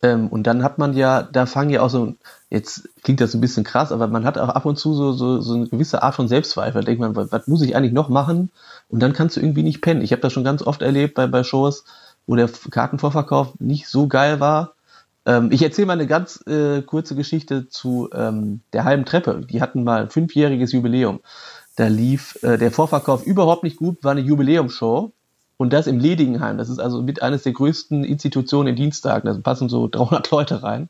[0.00, 2.14] Ähm, und dann hat man ja, da fangen ja auch so,
[2.50, 5.40] jetzt klingt das ein bisschen krass, aber man hat auch ab und zu so, so,
[5.40, 6.82] so eine gewisse Art von Selbstzweifel.
[6.82, 8.50] Da denkt man, was, was muss ich eigentlich noch machen?
[8.88, 10.02] Und dann kannst du irgendwie nicht pennen.
[10.02, 11.84] Ich habe das schon ganz oft erlebt bei, bei Shows,
[12.26, 14.74] wo der Kartenvorverkauf nicht so geil war.
[15.26, 19.44] Ähm, ich erzähle mal eine ganz äh, kurze Geschichte zu ähm, der halben Treppe.
[19.48, 21.20] Die hatten mal ein fünfjähriges Jubiläum.
[21.76, 25.12] Da lief äh, der Vorverkauf überhaupt nicht gut, war eine Jubiläumsshow
[25.56, 26.58] und das im Ledigenheim.
[26.58, 29.26] Das ist also mit eines der größten Institutionen in Dienstagen.
[29.26, 30.88] Da passen so 300 Leute rein.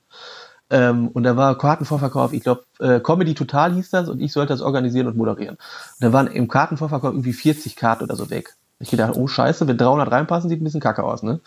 [0.70, 4.54] Ähm, und da war Kartenvorverkauf, ich glaube, äh, Comedy Total hieß das und ich sollte
[4.54, 5.56] das organisieren und moderieren.
[5.56, 8.56] Und da waren im Kartenvorverkauf irgendwie 40 Karten oder so weg.
[8.82, 11.40] Ich gedacht, oh scheiße, wenn 300 reinpassen, sieht ein bisschen kacke aus, ne?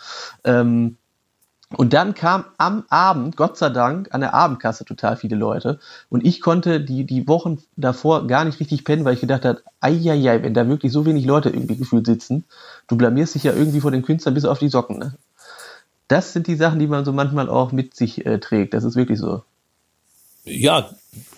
[0.44, 0.96] Ähm,
[1.76, 5.80] und dann kam am Abend, Gott sei Dank, an der Abendkasse total viele Leute.
[6.08, 9.62] Und ich konnte die, die Wochen davor gar nicht richtig pennen, weil ich gedacht habe,
[9.80, 12.44] eieiei, wenn da wirklich so wenig Leute irgendwie gefühlt sitzen,
[12.86, 14.98] du blamierst dich ja irgendwie vor den Künstlern bis auf die Socken.
[14.98, 15.14] Ne?
[16.06, 18.72] Das sind die Sachen, die man so manchmal auch mit sich äh, trägt.
[18.72, 19.42] Das ist wirklich so.
[20.44, 20.88] Ja,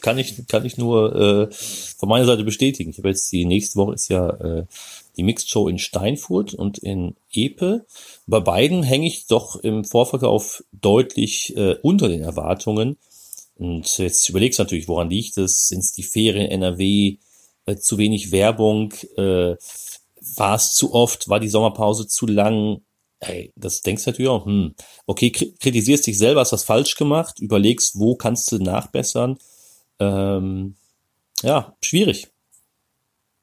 [0.03, 2.91] kann ich, kann ich nur äh, von meiner Seite bestätigen.
[2.91, 4.67] Ich habe jetzt die nächste Woche ist ja äh,
[5.19, 7.87] die Show in Steinfurt und in Epe.
[8.27, 12.97] Bei beiden hänge ich doch im Vorverkauf deutlich äh, unter den Erwartungen.
[13.57, 15.69] Und jetzt überlegst du natürlich, woran liegt es?
[15.69, 17.19] Sind es die Ferien NRW?
[17.67, 18.95] Äh, zu wenig Werbung?
[19.17, 19.57] Äh,
[20.37, 21.29] war es zu oft?
[21.29, 22.83] War die Sommerpause zu lang?
[23.21, 24.75] Hey, das denkst du natürlich auch, hm,
[25.07, 29.39] okay, kritisierst dich selber, hast was falsch gemacht, überlegst, wo kannst du nachbessern.
[29.99, 30.77] Ähm,
[31.43, 32.29] ja, schwierig.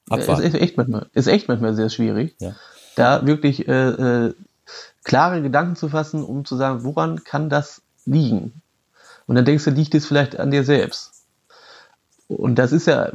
[0.10, 0.44] Abwarten.
[0.44, 2.56] Ist echt manchmal, ist echt manchmal sehr schwierig, ja.
[2.96, 4.34] da wirklich äh, äh,
[5.04, 8.62] klare Gedanken zu fassen, um zu sagen, woran kann das liegen?
[9.28, 11.12] Und dann denkst du, liegt es vielleicht an dir selbst?
[12.28, 13.12] Und das ist ja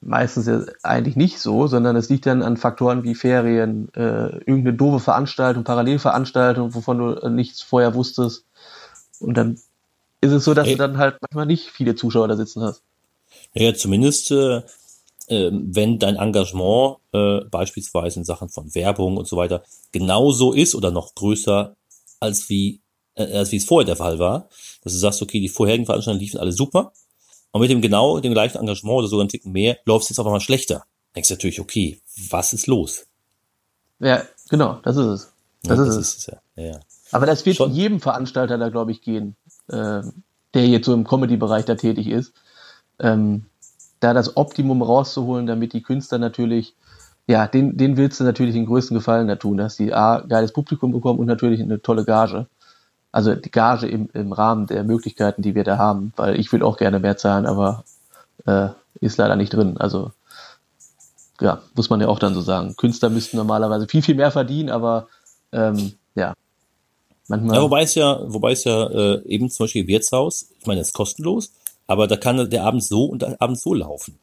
[0.00, 4.74] meistens ja eigentlich nicht so, sondern es liegt dann an Faktoren wie Ferien, äh, irgendeine
[4.74, 8.44] doofe Veranstaltung, Parallelveranstaltung, wovon du äh, nichts vorher wusstest.
[9.20, 9.58] Und dann
[10.20, 10.74] ist es so, dass hey.
[10.74, 12.82] du dann halt manchmal nicht viele Zuschauer da sitzen hast.
[13.52, 14.62] Ja, zumindest äh,
[15.30, 19.62] wenn dein Engagement äh, beispielsweise in Sachen von Werbung und so weiter
[19.92, 21.76] genauso ist oder noch größer
[22.18, 22.80] als wie
[23.14, 24.48] äh, als wie es vorher der Fall war,
[24.82, 26.92] dass du sagst, okay, die vorherigen Veranstaltungen liefen alle super
[27.52, 30.18] und mit dem genau dem gleichen Engagement oder sogar ein Ticken mehr läuft es jetzt
[30.18, 30.84] auf einmal schlechter.
[31.14, 33.06] Denkst du natürlich, okay, was ist los?
[33.98, 35.32] Ja, genau, das ist es.
[35.62, 36.08] Das, ja, ist, das es.
[36.08, 36.26] ist es.
[36.26, 36.64] Ja.
[36.64, 36.80] Ja,
[37.12, 37.72] Aber das wird Schon.
[37.72, 39.36] jedem Veranstalter da, glaube ich, gehen,
[39.68, 40.02] äh,
[40.54, 42.32] der jetzt so im Comedy-Bereich da tätig ist.
[42.98, 43.46] Ähm,
[44.00, 46.74] da das Optimum rauszuholen, damit die Künstler natürlich,
[47.26, 50.52] ja, den, den willst du natürlich den größten Gefallen da tun, dass die A, geiles
[50.52, 52.46] Publikum bekommen und natürlich eine tolle Gage.
[53.12, 56.62] Also die Gage im, im Rahmen der Möglichkeiten, die wir da haben, weil ich will
[56.62, 57.84] auch gerne mehr zahlen, aber
[58.46, 58.68] äh,
[59.00, 59.76] ist leider nicht drin.
[59.78, 60.12] Also
[61.40, 62.76] ja, muss man ja auch dann so sagen.
[62.76, 65.08] Künstler müssten normalerweise viel, viel mehr verdienen, aber
[65.52, 66.34] ähm, ja,
[67.28, 67.56] manchmal.
[67.56, 70.88] Ja, wobei es ja, wobei es ja äh, eben zum Beispiel Wirtshaus, ich meine, das
[70.88, 71.52] ist kostenlos,
[71.90, 74.16] aber da kann der Abend so und der Abend so laufen.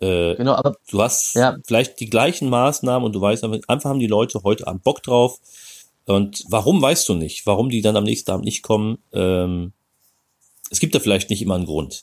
[0.00, 1.56] Äh, genau, aber du hast ja.
[1.66, 5.40] vielleicht die gleichen Maßnahmen und du weißt einfach haben die Leute heute Abend Bock drauf.
[6.04, 7.46] Und warum weißt du nicht?
[7.46, 8.98] Warum die dann am nächsten Abend nicht kommen?
[9.14, 9.72] Ähm,
[10.70, 12.02] es gibt da vielleicht nicht immer einen Grund.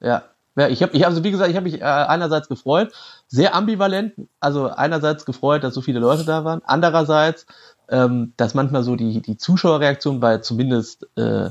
[0.00, 0.24] Ja,
[0.56, 2.92] ja, ich habe, ich, also wie gesagt, ich habe mich äh, einerseits gefreut,
[3.28, 7.46] sehr ambivalent, also einerseits gefreut, dass so viele Leute da waren, andererseits,
[7.88, 11.50] ähm, dass manchmal so die, die Zuschauerreaktion bei zumindest äh,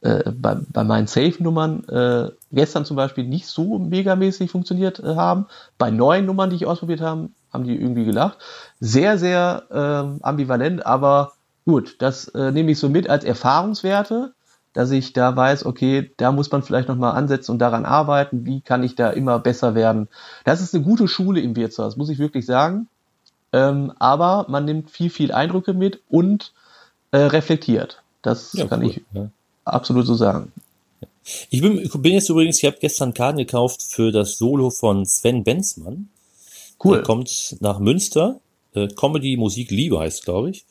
[0.00, 5.46] äh, bei, bei meinen Safe-Nummern äh, gestern zum Beispiel nicht so megamäßig funktioniert äh, haben.
[5.76, 8.38] Bei neuen Nummern, die ich ausprobiert habe, haben die irgendwie gelacht.
[8.80, 11.32] Sehr, sehr äh, ambivalent, aber
[11.64, 14.32] gut, das äh, nehme ich so mit als Erfahrungswerte,
[14.72, 18.60] dass ich da weiß, okay, da muss man vielleicht nochmal ansetzen und daran arbeiten, wie
[18.60, 20.08] kann ich da immer besser werden.
[20.44, 22.88] Das ist eine gute Schule im Wirtshaus, muss ich wirklich sagen.
[23.52, 26.52] Ähm, aber man nimmt viel, viel Eindrücke mit und
[27.10, 28.02] äh, reflektiert.
[28.20, 29.30] Das ja, kann cool, ich ja
[29.72, 30.52] absolut so sagen.
[31.50, 35.44] Ich bin, bin jetzt übrigens, ich habe gestern Karten gekauft für das Solo von Sven
[35.44, 36.08] Benzmann.
[36.82, 36.96] Cool.
[36.96, 38.40] Der kommt nach Münster.
[38.74, 40.64] Äh, Comedy, Musik, Liebe heißt, glaube ich.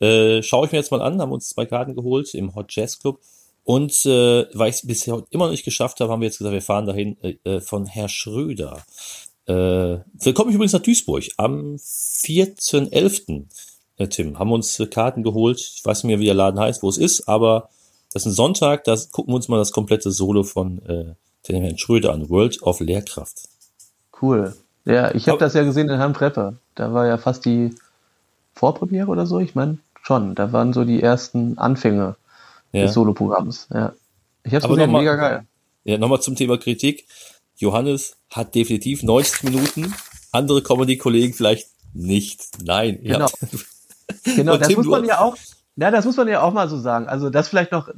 [0.00, 2.98] Äh, Schaue ich mir jetzt mal an, haben uns zwei Karten geholt im Hot Jazz
[2.98, 3.20] Club.
[3.64, 6.54] Und äh, weil ich es bisher immer noch nicht geschafft habe, haben wir jetzt gesagt,
[6.54, 8.82] wir fahren dahin äh, äh von Herr Schröder.
[9.46, 13.44] Äh, da komme ich übrigens nach Duisburg am 4.11.
[13.98, 15.60] Äh, Tim, haben uns äh, Karten geholt.
[15.60, 17.68] Ich weiß nicht mehr, wie der Laden heißt, wo es ist, aber
[18.12, 21.14] das ist ein Sonntag, da gucken wir uns mal das komplette Solo von äh,
[21.48, 23.48] den Herrn Schröder an, World of Lehrkraft.
[24.20, 24.54] Cool.
[24.84, 26.54] Ja, ich habe das ja gesehen in Herrn Trepper.
[26.74, 27.74] Da war ja fast die
[28.54, 29.38] Vorpremiere oder so.
[29.38, 30.34] Ich meine, schon.
[30.34, 32.16] Da waren so die ersten Anfänge
[32.72, 32.82] ja.
[32.82, 33.68] des Soloprogramms.
[33.72, 33.92] Ja.
[34.44, 35.46] Ich habe gesehen, mega geil.
[35.84, 37.06] Ja, nochmal zum Thema Kritik.
[37.56, 39.94] Johannes hat definitiv 90 Minuten,
[40.32, 42.48] andere Comedy-Kollegen vielleicht nicht.
[42.64, 42.98] Nein.
[43.02, 43.28] Genau.
[44.24, 45.36] Genau, das Tim, muss man ja auch,
[45.76, 47.08] ja, das muss man ja auch mal so sagen.
[47.08, 47.88] Also das vielleicht noch,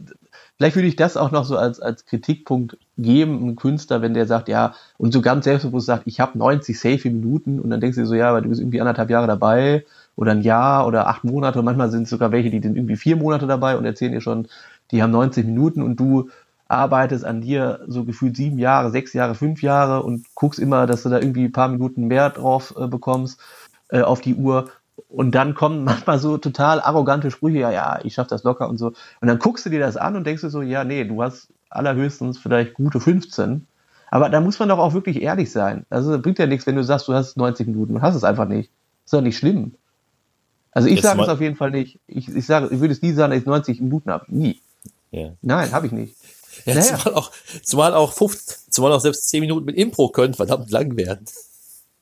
[0.56, 4.26] vielleicht würde ich das auch noch so als, als Kritikpunkt geben, ein Künstler, wenn der
[4.26, 7.96] sagt, ja, und so ganz selbstbewusst sagt, ich habe 90 safe Minuten und dann denkst
[7.96, 11.08] du dir so, ja, aber du bist irgendwie anderthalb Jahre dabei oder ein Jahr oder
[11.08, 13.84] acht Monate und manchmal sind es sogar welche, die sind irgendwie vier Monate dabei und
[13.84, 14.46] erzählen dir schon,
[14.92, 16.30] die haben 90 Minuten und du
[16.68, 21.02] arbeitest an dir so gefühlt sieben Jahre, sechs Jahre, fünf Jahre und guckst immer, dass
[21.02, 23.40] du da irgendwie ein paar Minuten mehr drauf äh, bekommst
[23.88, 24.70] äh, auf die Uhr
[25.08, 28.78] Und dann kommen manchmal so total arrogante Sprüche, ja, ja, ich schaff das locker und
[28.78, 28.88] so.
[29.20, 31.48] Und dann guckst du dir das an und denkst du so, ja, nee, du hast
[31.70, 33.66] allerhöchstens vielleicht gute 15.
[34.10, 35.86] Aber da muss man doch auch wirklich ehrlich sein.
[35.90, 37.94] Also bringt ja nichts, wenn du sagst, du hast 90 Minuten.
[37.94, 38.70] Du hast es einfach nicht.
[39.04, 39.74] Ist doch nicht schlimm.
[40.70, 41.98] Also ich sage es auf jeden Fall nicht.
[42.06, 44.24] Ich, ich sage, ich würde es nie sagen, dass ich 90 Minuten habe.
[44.28, 44.60] Nie.
[45.10, 45.30] Ja.
[45.42, 46.16] Nein, habe ich nicht.
[46.64, 46.96] Ja, naja.
[46.96, 47.32] zumal auch,
[47.62, 51.26] zumal auch 50, zumal auch selbst 10 Minuten mit Impro können verdammt lang werden.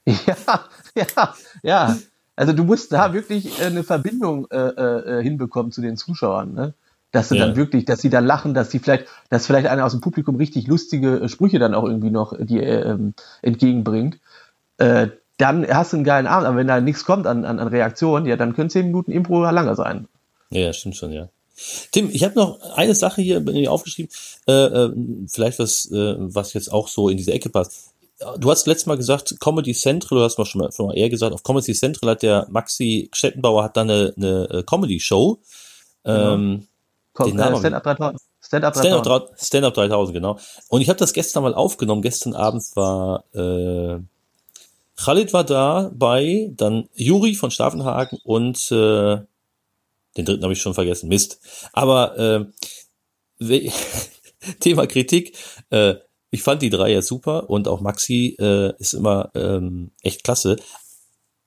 [0.04, 0.66] Ja,
[0.96, 1.98] ja, ja.
[2.42, 6.74] Also du musst da wirklich äh, eine Verbindung äh, äh, hinbekommen zu den Zuschauern, ne?
[7.12, 7.46] Dass sie ja.
[7.46, 10.34] dann wirklich, dass sie dann lachen, dass sie vielleicht, dass vielleicht einer aus dem Publikum
[10.34, 14.18] richtig lustige äh, Sprüche dann auch irgendwie noch äh, dir äh, ähm, entgegenbringt.
[14.78, 17.68] Äh, dann hast du einen geilen Abend, aber wenn da nichts kommt an, an, an
[17.68, 20.08] Reaktion, ja, dann können zehn Minuten Impro langer sein.
[20.50, 21.28] Ja, stimmt schon, ja.
[21.92, 24.10] Tim, ich habe noch eine Sache hier aufgeschrieben,
[24.48, 24.92] äh, äh,
[25.28, 27.91] vielleicht was, äh, was jetzt auch so in diese Ecke passt.
[28.38, 31.08] Du hast letztes Mal gesagt, Comedy Central, du hast mal schon mal, schon mal eher
[31.08, 35.38] gesagt, auf Comedy Central hat der Maxi Stettenbauer hat da eine, eine äh, Comedy-Show.
[36.04, 36.34] Genau.
[36.34, 36.66] Ähm,
[37.18, 38.20] äh, Stand-Up 3000.
[38.40, 39.40] Stand-Up 3000.
[39.40, 40.38] Stand 3000, genau.
[40.68, 42.02] Und ich habe das gestern mal aufgenommen.
[42.02, 44.00] Gestern Abend war äh,
[44.96, 49.18] Khalid war da bei, dann Juri von Staffenhagen und äh,
[50.16, 51.08] den dritten habe ich schon vergessen.
[51.08, 51.40] Mist.
[51.72, 52.48] Aber
[53.40, 53.70] äh,
[54.60, 55.36] Thema Kritik.
[55.70, 55.96] Äh,
[56.32, 60.56] ich fand die drei ja super und auch Maxi äh, ist immer ähm, echt klasse.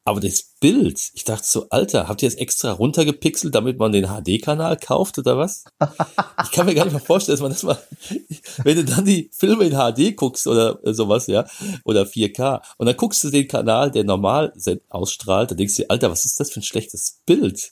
[0.07, 4.05] Aber das Bild, ich dachte so, Alter, habt ihr es extra runtergepixelt, damit man den
[4.05, 5.63] HD-Kanal kauft oder was?
[6.43, 7.79] Ich kann mir gar nicht mehr vorstellen, dass man das mal,
[8.63, 11.47] wenn du dann die Filme in HD guckst oder sowas, ja,
[11.83, 14.53] oder 4K, und dann guckst du den Kanal, der normal
[14.89, 17.71] ausstrahlt, dann denkst du dir, Alter, was ist das für ein schlechtes Bild?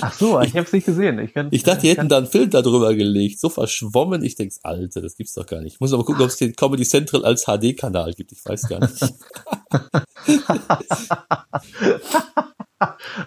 [0.00, 1.18] Ach so, ich, ich habe es nicht gesehen.
[1.18, 3.38] Ich, kann, ich dachte, die hätten da einen Film darüber gelegt.
[3.38, 4.24] So verschwommen.
[4.24, 5.74] Ich denke, Alter, das gibt's doch gar nicht.
[5.74, 8.32] Ich muss aber gucken, ob es den Comedy Central als HD-Kanal gibt.
[8.32, 9.14] Ich weiß gar nicht.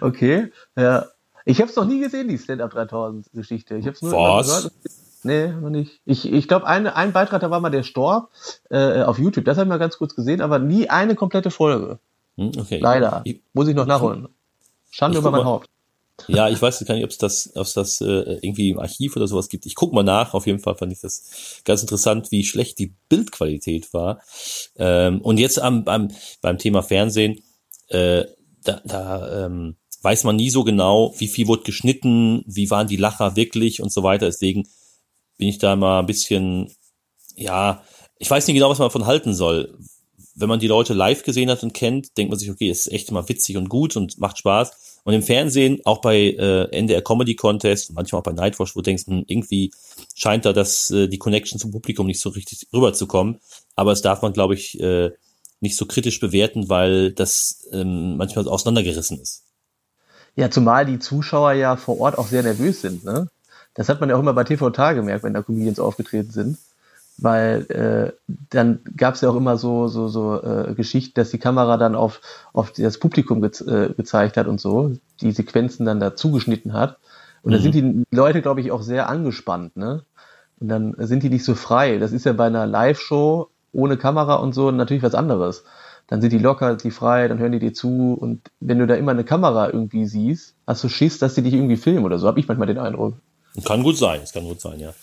[0.00, 1.06] okay, ja.
[1.44, 3.76] Ich habe es noch nie gesehen, die Stand-Up 3000 Geschichte.
[3.76, 4.46] Ich habe es nur Was?
[4.46, 4.72] gehört.
[5.24, 6.00] Nee, noch nicht.
[6.04, 8.30] Ich, ich glaube, ein, ein Beitrag, da war mal der Storb
[8.70, 9.44] äh, auf YouTube.
[9.44, 11.98] Das habe ich mal ganz kurz gesehen, aber nie eine komplette Folge.
[12.36, 12.78] Hm, okay.
[12.78, 13.22] Leider.
[13.24, 14.28] Ich, Muss ich noch nachholen.
[14.90, 15.68] Schande über mein Haupt.
[16.26, 19.16] Ja, ich weiß gar nicht, ob es das, ob es das äh, irgendwie im Archiv
[19.16, 19.66] oder sowas gibt.
[19.66, 20.34] Ich guck mal nach.
[20.34, 24.20] Auf jeden Fall fand ich das ganz interessant, wie schlecht die Bildqualität war.
[24.76, 26.08] Ähm, und jetzt am, beim,
[26.40, 27.40] beim Thema Fernsehen,
[27.88, 28.24] äh,
[28.64, 32.96] da, da ähm, weiß man nie so genau, wie viel wurde geschnitten, wie waren die
[32.96, 34.26] Lacher wirklich und so weiter.
[34.26, 34.68] Deswegen
[35.38, 36.72] bin ich da mal ein bisschen,
[37.36, 37.82] ja,
[38.18, 39.78] ich weiß nicht genau, was man davon halten soll.
[40.34, 43.08] Wenn man die Leute live gesehen hat und kennt, denkt man sich, okay, ist echt
[43.10, 44.87] immer witzig und gut und macht Spaß.
[45.04, 48.84] Und im Fernsehen, auch bei äh, NDR Comedy Contest, manchmal auch bei Nightwatch, wo du
[48.84, 49.72] denkst, hm, irgendwie
[50.14, 53.40] scheint da das, äh, die Connection zum Publikum nicht so richtig rüberzukommen.
[53.74, 55.10] Aber es darf man, glaube ich, äh,
[55.60, 59.44] nicht so kritisch bewerten, weil das ähm, manchmal auseinandergerissen ist.
[60.36, 63.04] Ja, zumal die Zuschauer ja vor Ort auch sehr nervös sind.
[63.04, 63.28] Ne?
[63.74, 66.58] Das hat man ja auch immer bei TV Tal gemerkt, wenn da Comedians aufgetreten sind
[67.18, 71.38] weil äh, dann gab es ja auch immer so so so äh, Geschichten, dass die
[71.38, 72.20] Kamera dann auf
[72.52, 76.98] auf das Publikum ge äh, gezeigt hat und so, die Sequenzen dann dazu geschnitten hat.
[77.42, 77.56] Und mhm.
[77.56, 80.04] da sind die Leute, glaube ich, auch sehr angespannt, ne?
[80.60, 81.98] Und dann sind die nicht so frei.
[81.98, 85.64] Das ist ja bei einer Live-Show ohne Kamera und so natürlich was anderes.
[86.08, 88.94] Dann sind die locker, die frei, dann hören die dir zu und wenn du da
[88.94, 92.26] immer eine Kamera irgendwie siehst, hast du Schiss, dass die dich irgendwie filmen oder so,
[92.26, 93.14] habe ich manchmal den Eindruck.
[93.64, 94.94] Kann gut sein, es kann gut sein, ja.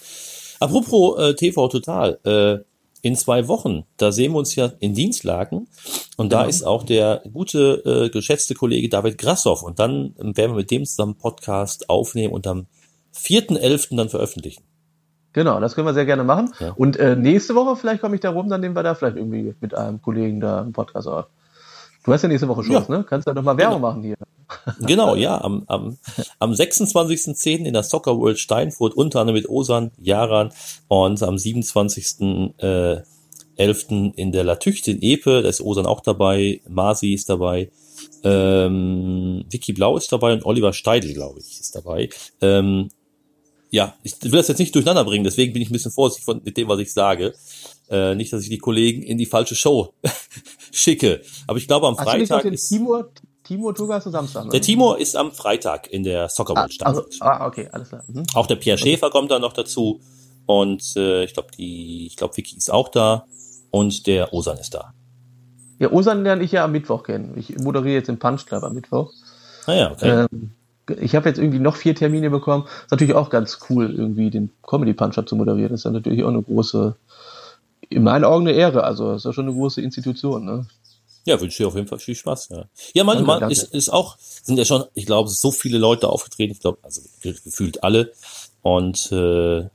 [0.59, 2.63] Apropos äh, TV Total, äh,
[3.01, 5.67] in zwei Wochen, da sehen wir uns ja in Dienstlagen
[6.17, 6.49] und da ja.
[6.49, 10.85] ist auch der gute, äh, geschätzte Kollege David Grassoff und dann werden wir mit dem
[10.85, 12.65] zusammen Podcast aufnehmen und am
[13.15, 13.95] 4.11.
[13.95, 14.63] dann veröffentlichen.
[15.33, 16.51] Genau, das können wir sehr gerne machen.
[16.59, 16.71] Ja.
[16.71, 19.53] Und äh, nächste Woche vielleicht komme ich da rum, dann nehmen wir da vielleicht irgendwie
[19.59, 21.25] mit einem Kollegen da einen Podcast auf.
[22.05, 22.97] Du hast ja nächste Woche Schluss, ja.
[22.97, 23.05] ne?
[23.07, 23.87] Kannst du ja nochmal Werbung genau.
[23.87, 24.15] machen hier.
[24.79, 25.41] Genau, ja.
[25.41, 25.97] Am, am,
[26.39, 27.65] am 26.10.
[27.65, 30.51] in der Soccer World Steinfurt, unter anderem mit Osan, Jaran
[30.87, 32.53] und am 27.
[32.57, 33.01] Äh,
[33.57, 33.85] 11.
[34.15, 37.71] in der Latüchte in Epe, da ist Osan auch dabei, Masi ist dabei,
[38.23, 42.09] ähm, Vicky Blau ist dabei und Oliver Steidl, glaube ich, ist dabei.
[42.41, 42.89] Ähm,
[43.71, 46.41] ja, ich will das jetzt nicht durcheinander bringen, deswegen bin ich ein bisschen vorsichtig von,
[46.43, 47.33] mit dem, was ich sage.
[47.89, 49.93] Äh, nicht, dass ich die Kollegen in die falsche Show
[50.71, 51.21] schicke.
[51.47, 52.69] Aber ich glaube, am Hast Freitag ist.
[52.69, 53.11] Timur,
[53.45, 54.45] Timur Tugas Samstag?
[54.45, 54.51] Ne?
[54.51, 58.03] Der Timur ist am Freitag in der Soccer World ah, also, ah, okay, alles klar.
[58.07, 58.23] Mhm.
[58.33, 60.01] Auch der Pierre Schäfer kommt da noch dazu.
[60.45, 63.25] Und äh, ich glaube, die, ich glaube, Vicky ist auch da
[63.71, 64.93] und der Osan ist da.
[65.79, 67.33] Ja, Osan lerne ich ja am Mittwoch kennen.
[67.37, 69.11] Ich moderiere jetzt im Punch Club am Mittwoch.
[69.65, 70.27] Ah ja, okay.
[70.31, 70.51] Ähm,
[70.99, 72.65] ich habe jetzt irgendwie noch vier Termine bekommen.
[72.83, 75.71] Ist natürlich auch ganz cool, irgendwie den Comedy Punch Up zu moderieren.
[75.71, 76.95] Das ist ja natürlich auch eine große
[77.89, 78.83] in meinen Augen eine Ehre.
[78.83, 80.45] Also das ist ja schon eine große Institution.
[80.45, 80.65] Ne?
[81.25, 82.49] Ja, wünsche dir auf jeden Fall viel Spaß.
[82.49, 86.07] Ja, ja manchmal danke, ist, ist auch, sind ja schon, ich glaube, so viele Leute
[86.07, 88.13] aufgetreten, ich glaube, also gefühlt alle.
[88.61, 89.67] Und äh,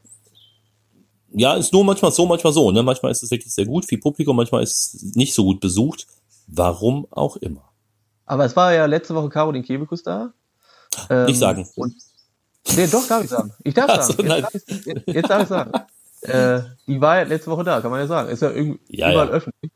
[1.33, 2.71] ja, ist nur manchmal so, manchmal so.
[2.71, 2.83] Ne?
[2.83, 6.07] Manchmal ist es wirklich sehr gut, viel Publikum, manchmal ist es nicht so gut besucht.
[6.47, 7.71] Warum auch immer.
[8.27, 10.33] Aber es war ja letzte Woche Caroline Kebekus da.
[11.09, 11.69] Ähm, nicht sagen.
[11.77, 11.95] Und,
[12.77, 13.53] nee, doch, darf ich sagen.
[13.63, 14.13] Ich darf sagen.
[14.17, 15.73] So, jetzt, darf ich, jetzt darf ich sagen.
[16.23, 18.29] äh, die war ja letzte Woche da, kann man ja sagen.
[18.29, 19.33] Ist ja irgendwie ja, überall ja.
[19.33, 19.73] öffentlich.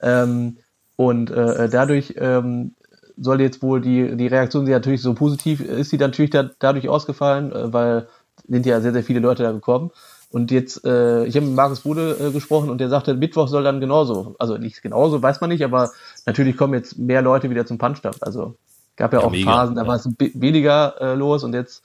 [0.00, 0.58] Ähm,
[0.96, 2.74] und äh, dadurch ähm,
[3.16, 6.88] soll jetzt wohl die, die Reaktion sie natürlich so positiv, ist sie natürlich da, dadurch
[6.88, 8.08] ausgefallen, äh, weil
[8.48, 9.90] sind ja sehr, sehr viele Leute da gekommen.
[10.30, 13.62] Und jetzt, äh, ich habe mit Markus Bude äh, gesprochen und der sagte, Mittwoch soll
[13.62, 15.92] dann genauso, also nicht genauso, weiß man nicht, aber
[16.26, 18.16] natürlich kommen jetzt mehr Leute wieder zum Punch-Up.
[18.20, 18.56] Also
[18.96, 19.88] gab ja, ja auch mega, Phasen, da ja.
[19.88, 21.84] war es weniger äh, los und jetzt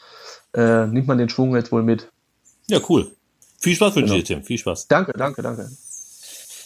[0.56, 2.10] äh, nimmt man den Schwung jetzt wohl mit.
[2.68, 3.12] Ja, cool.
[3.60, 4.40] Viel Spaß wünsche ich genau.
[4.40, 4.44] dir, Tim.
[4.44, 4.88] Viel Spaß.
[4.88, 5.70] Danke, danke, danke.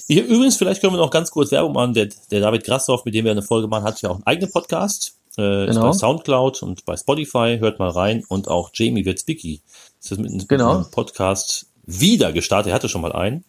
[0.08, 1.94] Hier, übrigens, vielleicht können wir noch ganz kurz Werbung machen.
[1.94, 4.52] Der, der David Grassoff, mit dem wir eine Folge machen, hat ja auch einen eigenen
[4.52, 5.18] Podcast.
[5.38, 5.70] Äh, genau.
[5.70, 7.58] Ist bei Soundcloud und bei Spotify.
[7.60, 8.24] Hört mal rein.
[8.28, 9.62] Und auch Jamie Witzbicki.
[10.02, 10.84] Das ist mit, einem, genau.
[10.92, 12.72] Podcast wieder gestartet.
[12.72, 13.44] Er hatte schon mal einen.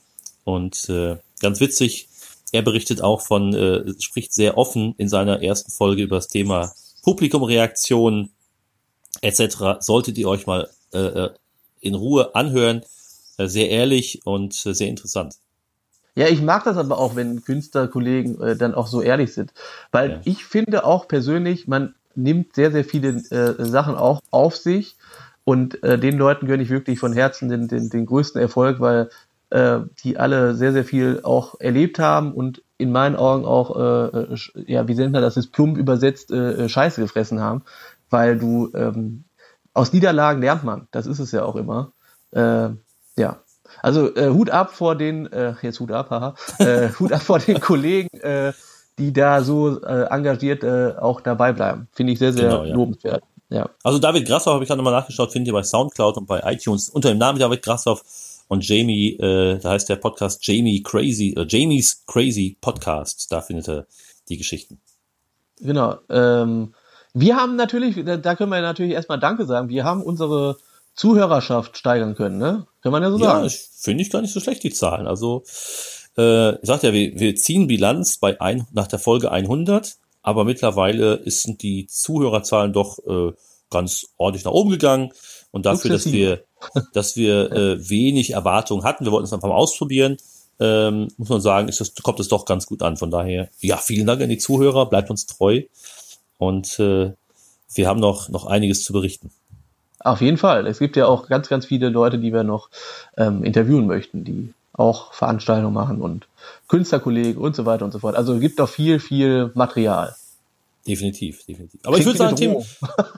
[0.45, 2.09] Und äh, ganz witzig,
[2.53, 6.73] er berichtet auch von, äh, spricht sehr offen in seiner ersten Folge über das Thema
[7.03, 8.31] Publikumreaktion
[9.23, 9.81] etc.
[9.81, 11.31] Solltet ihr euch mal äh, äh
[11.81, 12.83] in Ruhe anhören.
[13.37, 15.35] Äh, sehr ehrlich und äh, sehr interessant.
[16.17, 19.53] Ja, ich mag das aber auch, wenn Künstlerkollegen äh, dann auch so ehrlich sind.
[19.91, 20.21] Weil ja.
[20.25, 24.97] ich finde auch persönlich, man nimmt sehr, sehr viele äh, Sachen auch auf sich
[25.45, 29.11] und äh, den Leuten gönne ich wirklich von Herzen den, den, den größten Erfolg, weil
[29.51, 34.35] äh, die alle sehr, sehr viel auch erlebt haben und in meinen Augen auch, äh,
[34.35, 34.37] äh
[34.67, 37.63] ja, wie nennt man das, ist plump übersetzt, äh, äh, Scheiße gefressen haben,
[38.11, 39.25] weil du ähm,
[39.73, 41.93] aus Niederlagen lernt man, das ist es ja auch immer.
[42.31, 42.71] Äh,
[43.17, 43.44] ja,
[43.85, 47.39] also äh, Hut ab vor den, äh, jetzt Hut ab, haha, äh, Hut ab vor
[47.39, 48.55] den Kollegen, äh,
[48.99, 51.87] die da so äh, engagiert äh, auch dabei bleiben.
[51.93, 52.75] Finde ich sehr, sehr genau, ja.
[52.75, 53.23] lobenswert.
[53.51, 53.69] Ja.
[53.83, 56.89] Also David Grassoff habe ich gerade nochmal nachgeschaut, findet ihr bei Soundcloud und bei iTunes
[56.89, 58.03] unter dem Namen David Grassoff
[58.49, 63.31] und Jamie, äh, da heißt der Podcast Jamie Crazy, äh, Jamie's Crazy Podcast.
[63.33, 63.87] Da findet ihr
[64.31, 64.81] die Geschichten.
[65.61, 65.99] Genau.
[66.09, 66.73] Ähm,
[67.13, 69.69] wir haben natürlich, da können wir natürlich erstmal Danke sagen.
[69.69, 70.57] Wir haben unsere
[70.95, 72.67] Zuhörerschaft steigern können, ne?
[72.85, 73.49] Kann man ja so sagen.
[73.49, 75.09] Ja, finde ich gar nicht so schlecht, die Zahlen.
[75.09, 75.43] Also,
[76.17, 80.45] äh, ich sagte ja, wir, wir ziehen Bilanz bei ein, nach der Folge 100 aber
[80.45, 83.33] mittlerweile sind die Zuhörerzahlen doch äh,
[83.69, 85.13] ganz ordentlich nach oben gegangen.
[85.51, 86.45] Und dafür, dass wir,
[86.95, 90.17] dass wir äh, wenig Erwartungen hatten, wir wollten es einfach mal ausprobieren,
[90.61, 92.97] ähm, muss man sagen, ist das, kommt es doch ganz gut an.
[92.97, 95.61] Von daher, ja, vielen Dank an die Zuhörer, bleibt uns treu.
[96.39, 97.13] Und äh,
[97.75, 99.31] wir haben noch, noch einiges zu berichten.
[100.05, 100.67] Auf jeden Fall.
[100.67, 102.69] Es gibt ja auch ganz, ganz viele Leute, die wir noch
[103.17, 106.27] ähm, interviewen möchten, die auch Veranstaltungen machen und
[106.69, 108.15] Künstlerkollegen und so weiter und so fort.
[108.15, 110.15] Also es gibt doch viel, viel Material.
[110.87, 111.81] Definitiv, definitiv.
[111.85, 112.57] Aber Klingt ich würde sagen, Tim,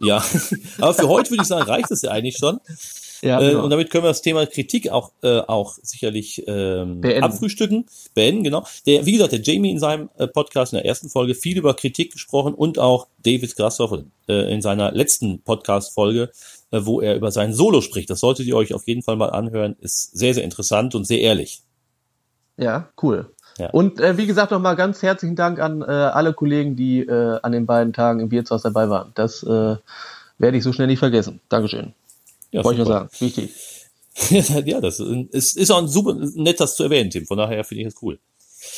[0.01, 0.24] ja,
[0.78, 2.61] aber für heute würde ich sagen, reicht es ja eigentlich schon.
[3.22, 3.64] Ja, äh, genau.
[3.64, 7.24] und damit können wir das Thema Kritik auch, äh, auch sicherlich ähm, beenden.
[7.24, 8.64] abfrühstücken, beenden, genau.
[8.87, 11.74] Der, wie gesagt, der Jamie in seinem äh, Podcast in der ersten Folge viel über
[11.74, 16.28] Kritik gesprochen und auch David Grashoff äh, in seiner letzten Podcast-Folge, äh,
[16.70, 18.10] wo er über sein Solo spricht.
[18.10, 19.76] Das solltet ihr euch auf jeden Fall mal anhören.
[19.80, 21.62] Ist sehr, sehr interessant und sehr ehrlich.
[22.56, 23.30] Ja, cool.
[23.58, 23.70] Ja.
[23.70, 27.52] Und äh, wie gesagt, nochmal ganz herzlichen Dank an äh, alle Kollegen, die äh, an
[27.52, 29.12] den beiden Tagen im Wirtshaus dabei waren.
[29.14, 29.76] Das äh,
[30.38, 31.40] werde ich so schnell nicht vergessen.
[31.48, 31.94] Dankeschön.
[32.52, 33.08] Ja, Wollte ich nur sagen.
[33.18, 33.50] Wichtig.
[34.30, 37.26] ja, das ist, ist auch ein super nett, das zu erwähnen, Tim.
[37.26, 38.18] Von daher finde ich es cool.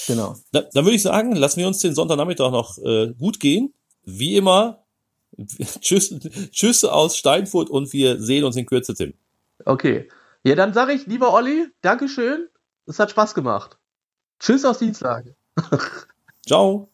[0.06, 0.36] Genau.
[0.52, 3.72] Da, dann würde ich sagen, lassen wir uns den Sonntagnachmittag noch äh, gut gehen.
[4.04, 4.82] Wie immer,
[5.80, 6.14] tschüss,
[6.50, 9.14] tschüss aus Steinfurt und wir sehen uns in Kürze, Tim.
[9.64, 10.08] Okay.
[10.44, 12.48] Ja, dann sage ich, lieber Olli, Dankeschön.
[12.86, 13.78] Es hat Spaß gemacht.
[14.40, 15.26] Tschüss aus Dienstag.
[16.46, 16.88] Ciao.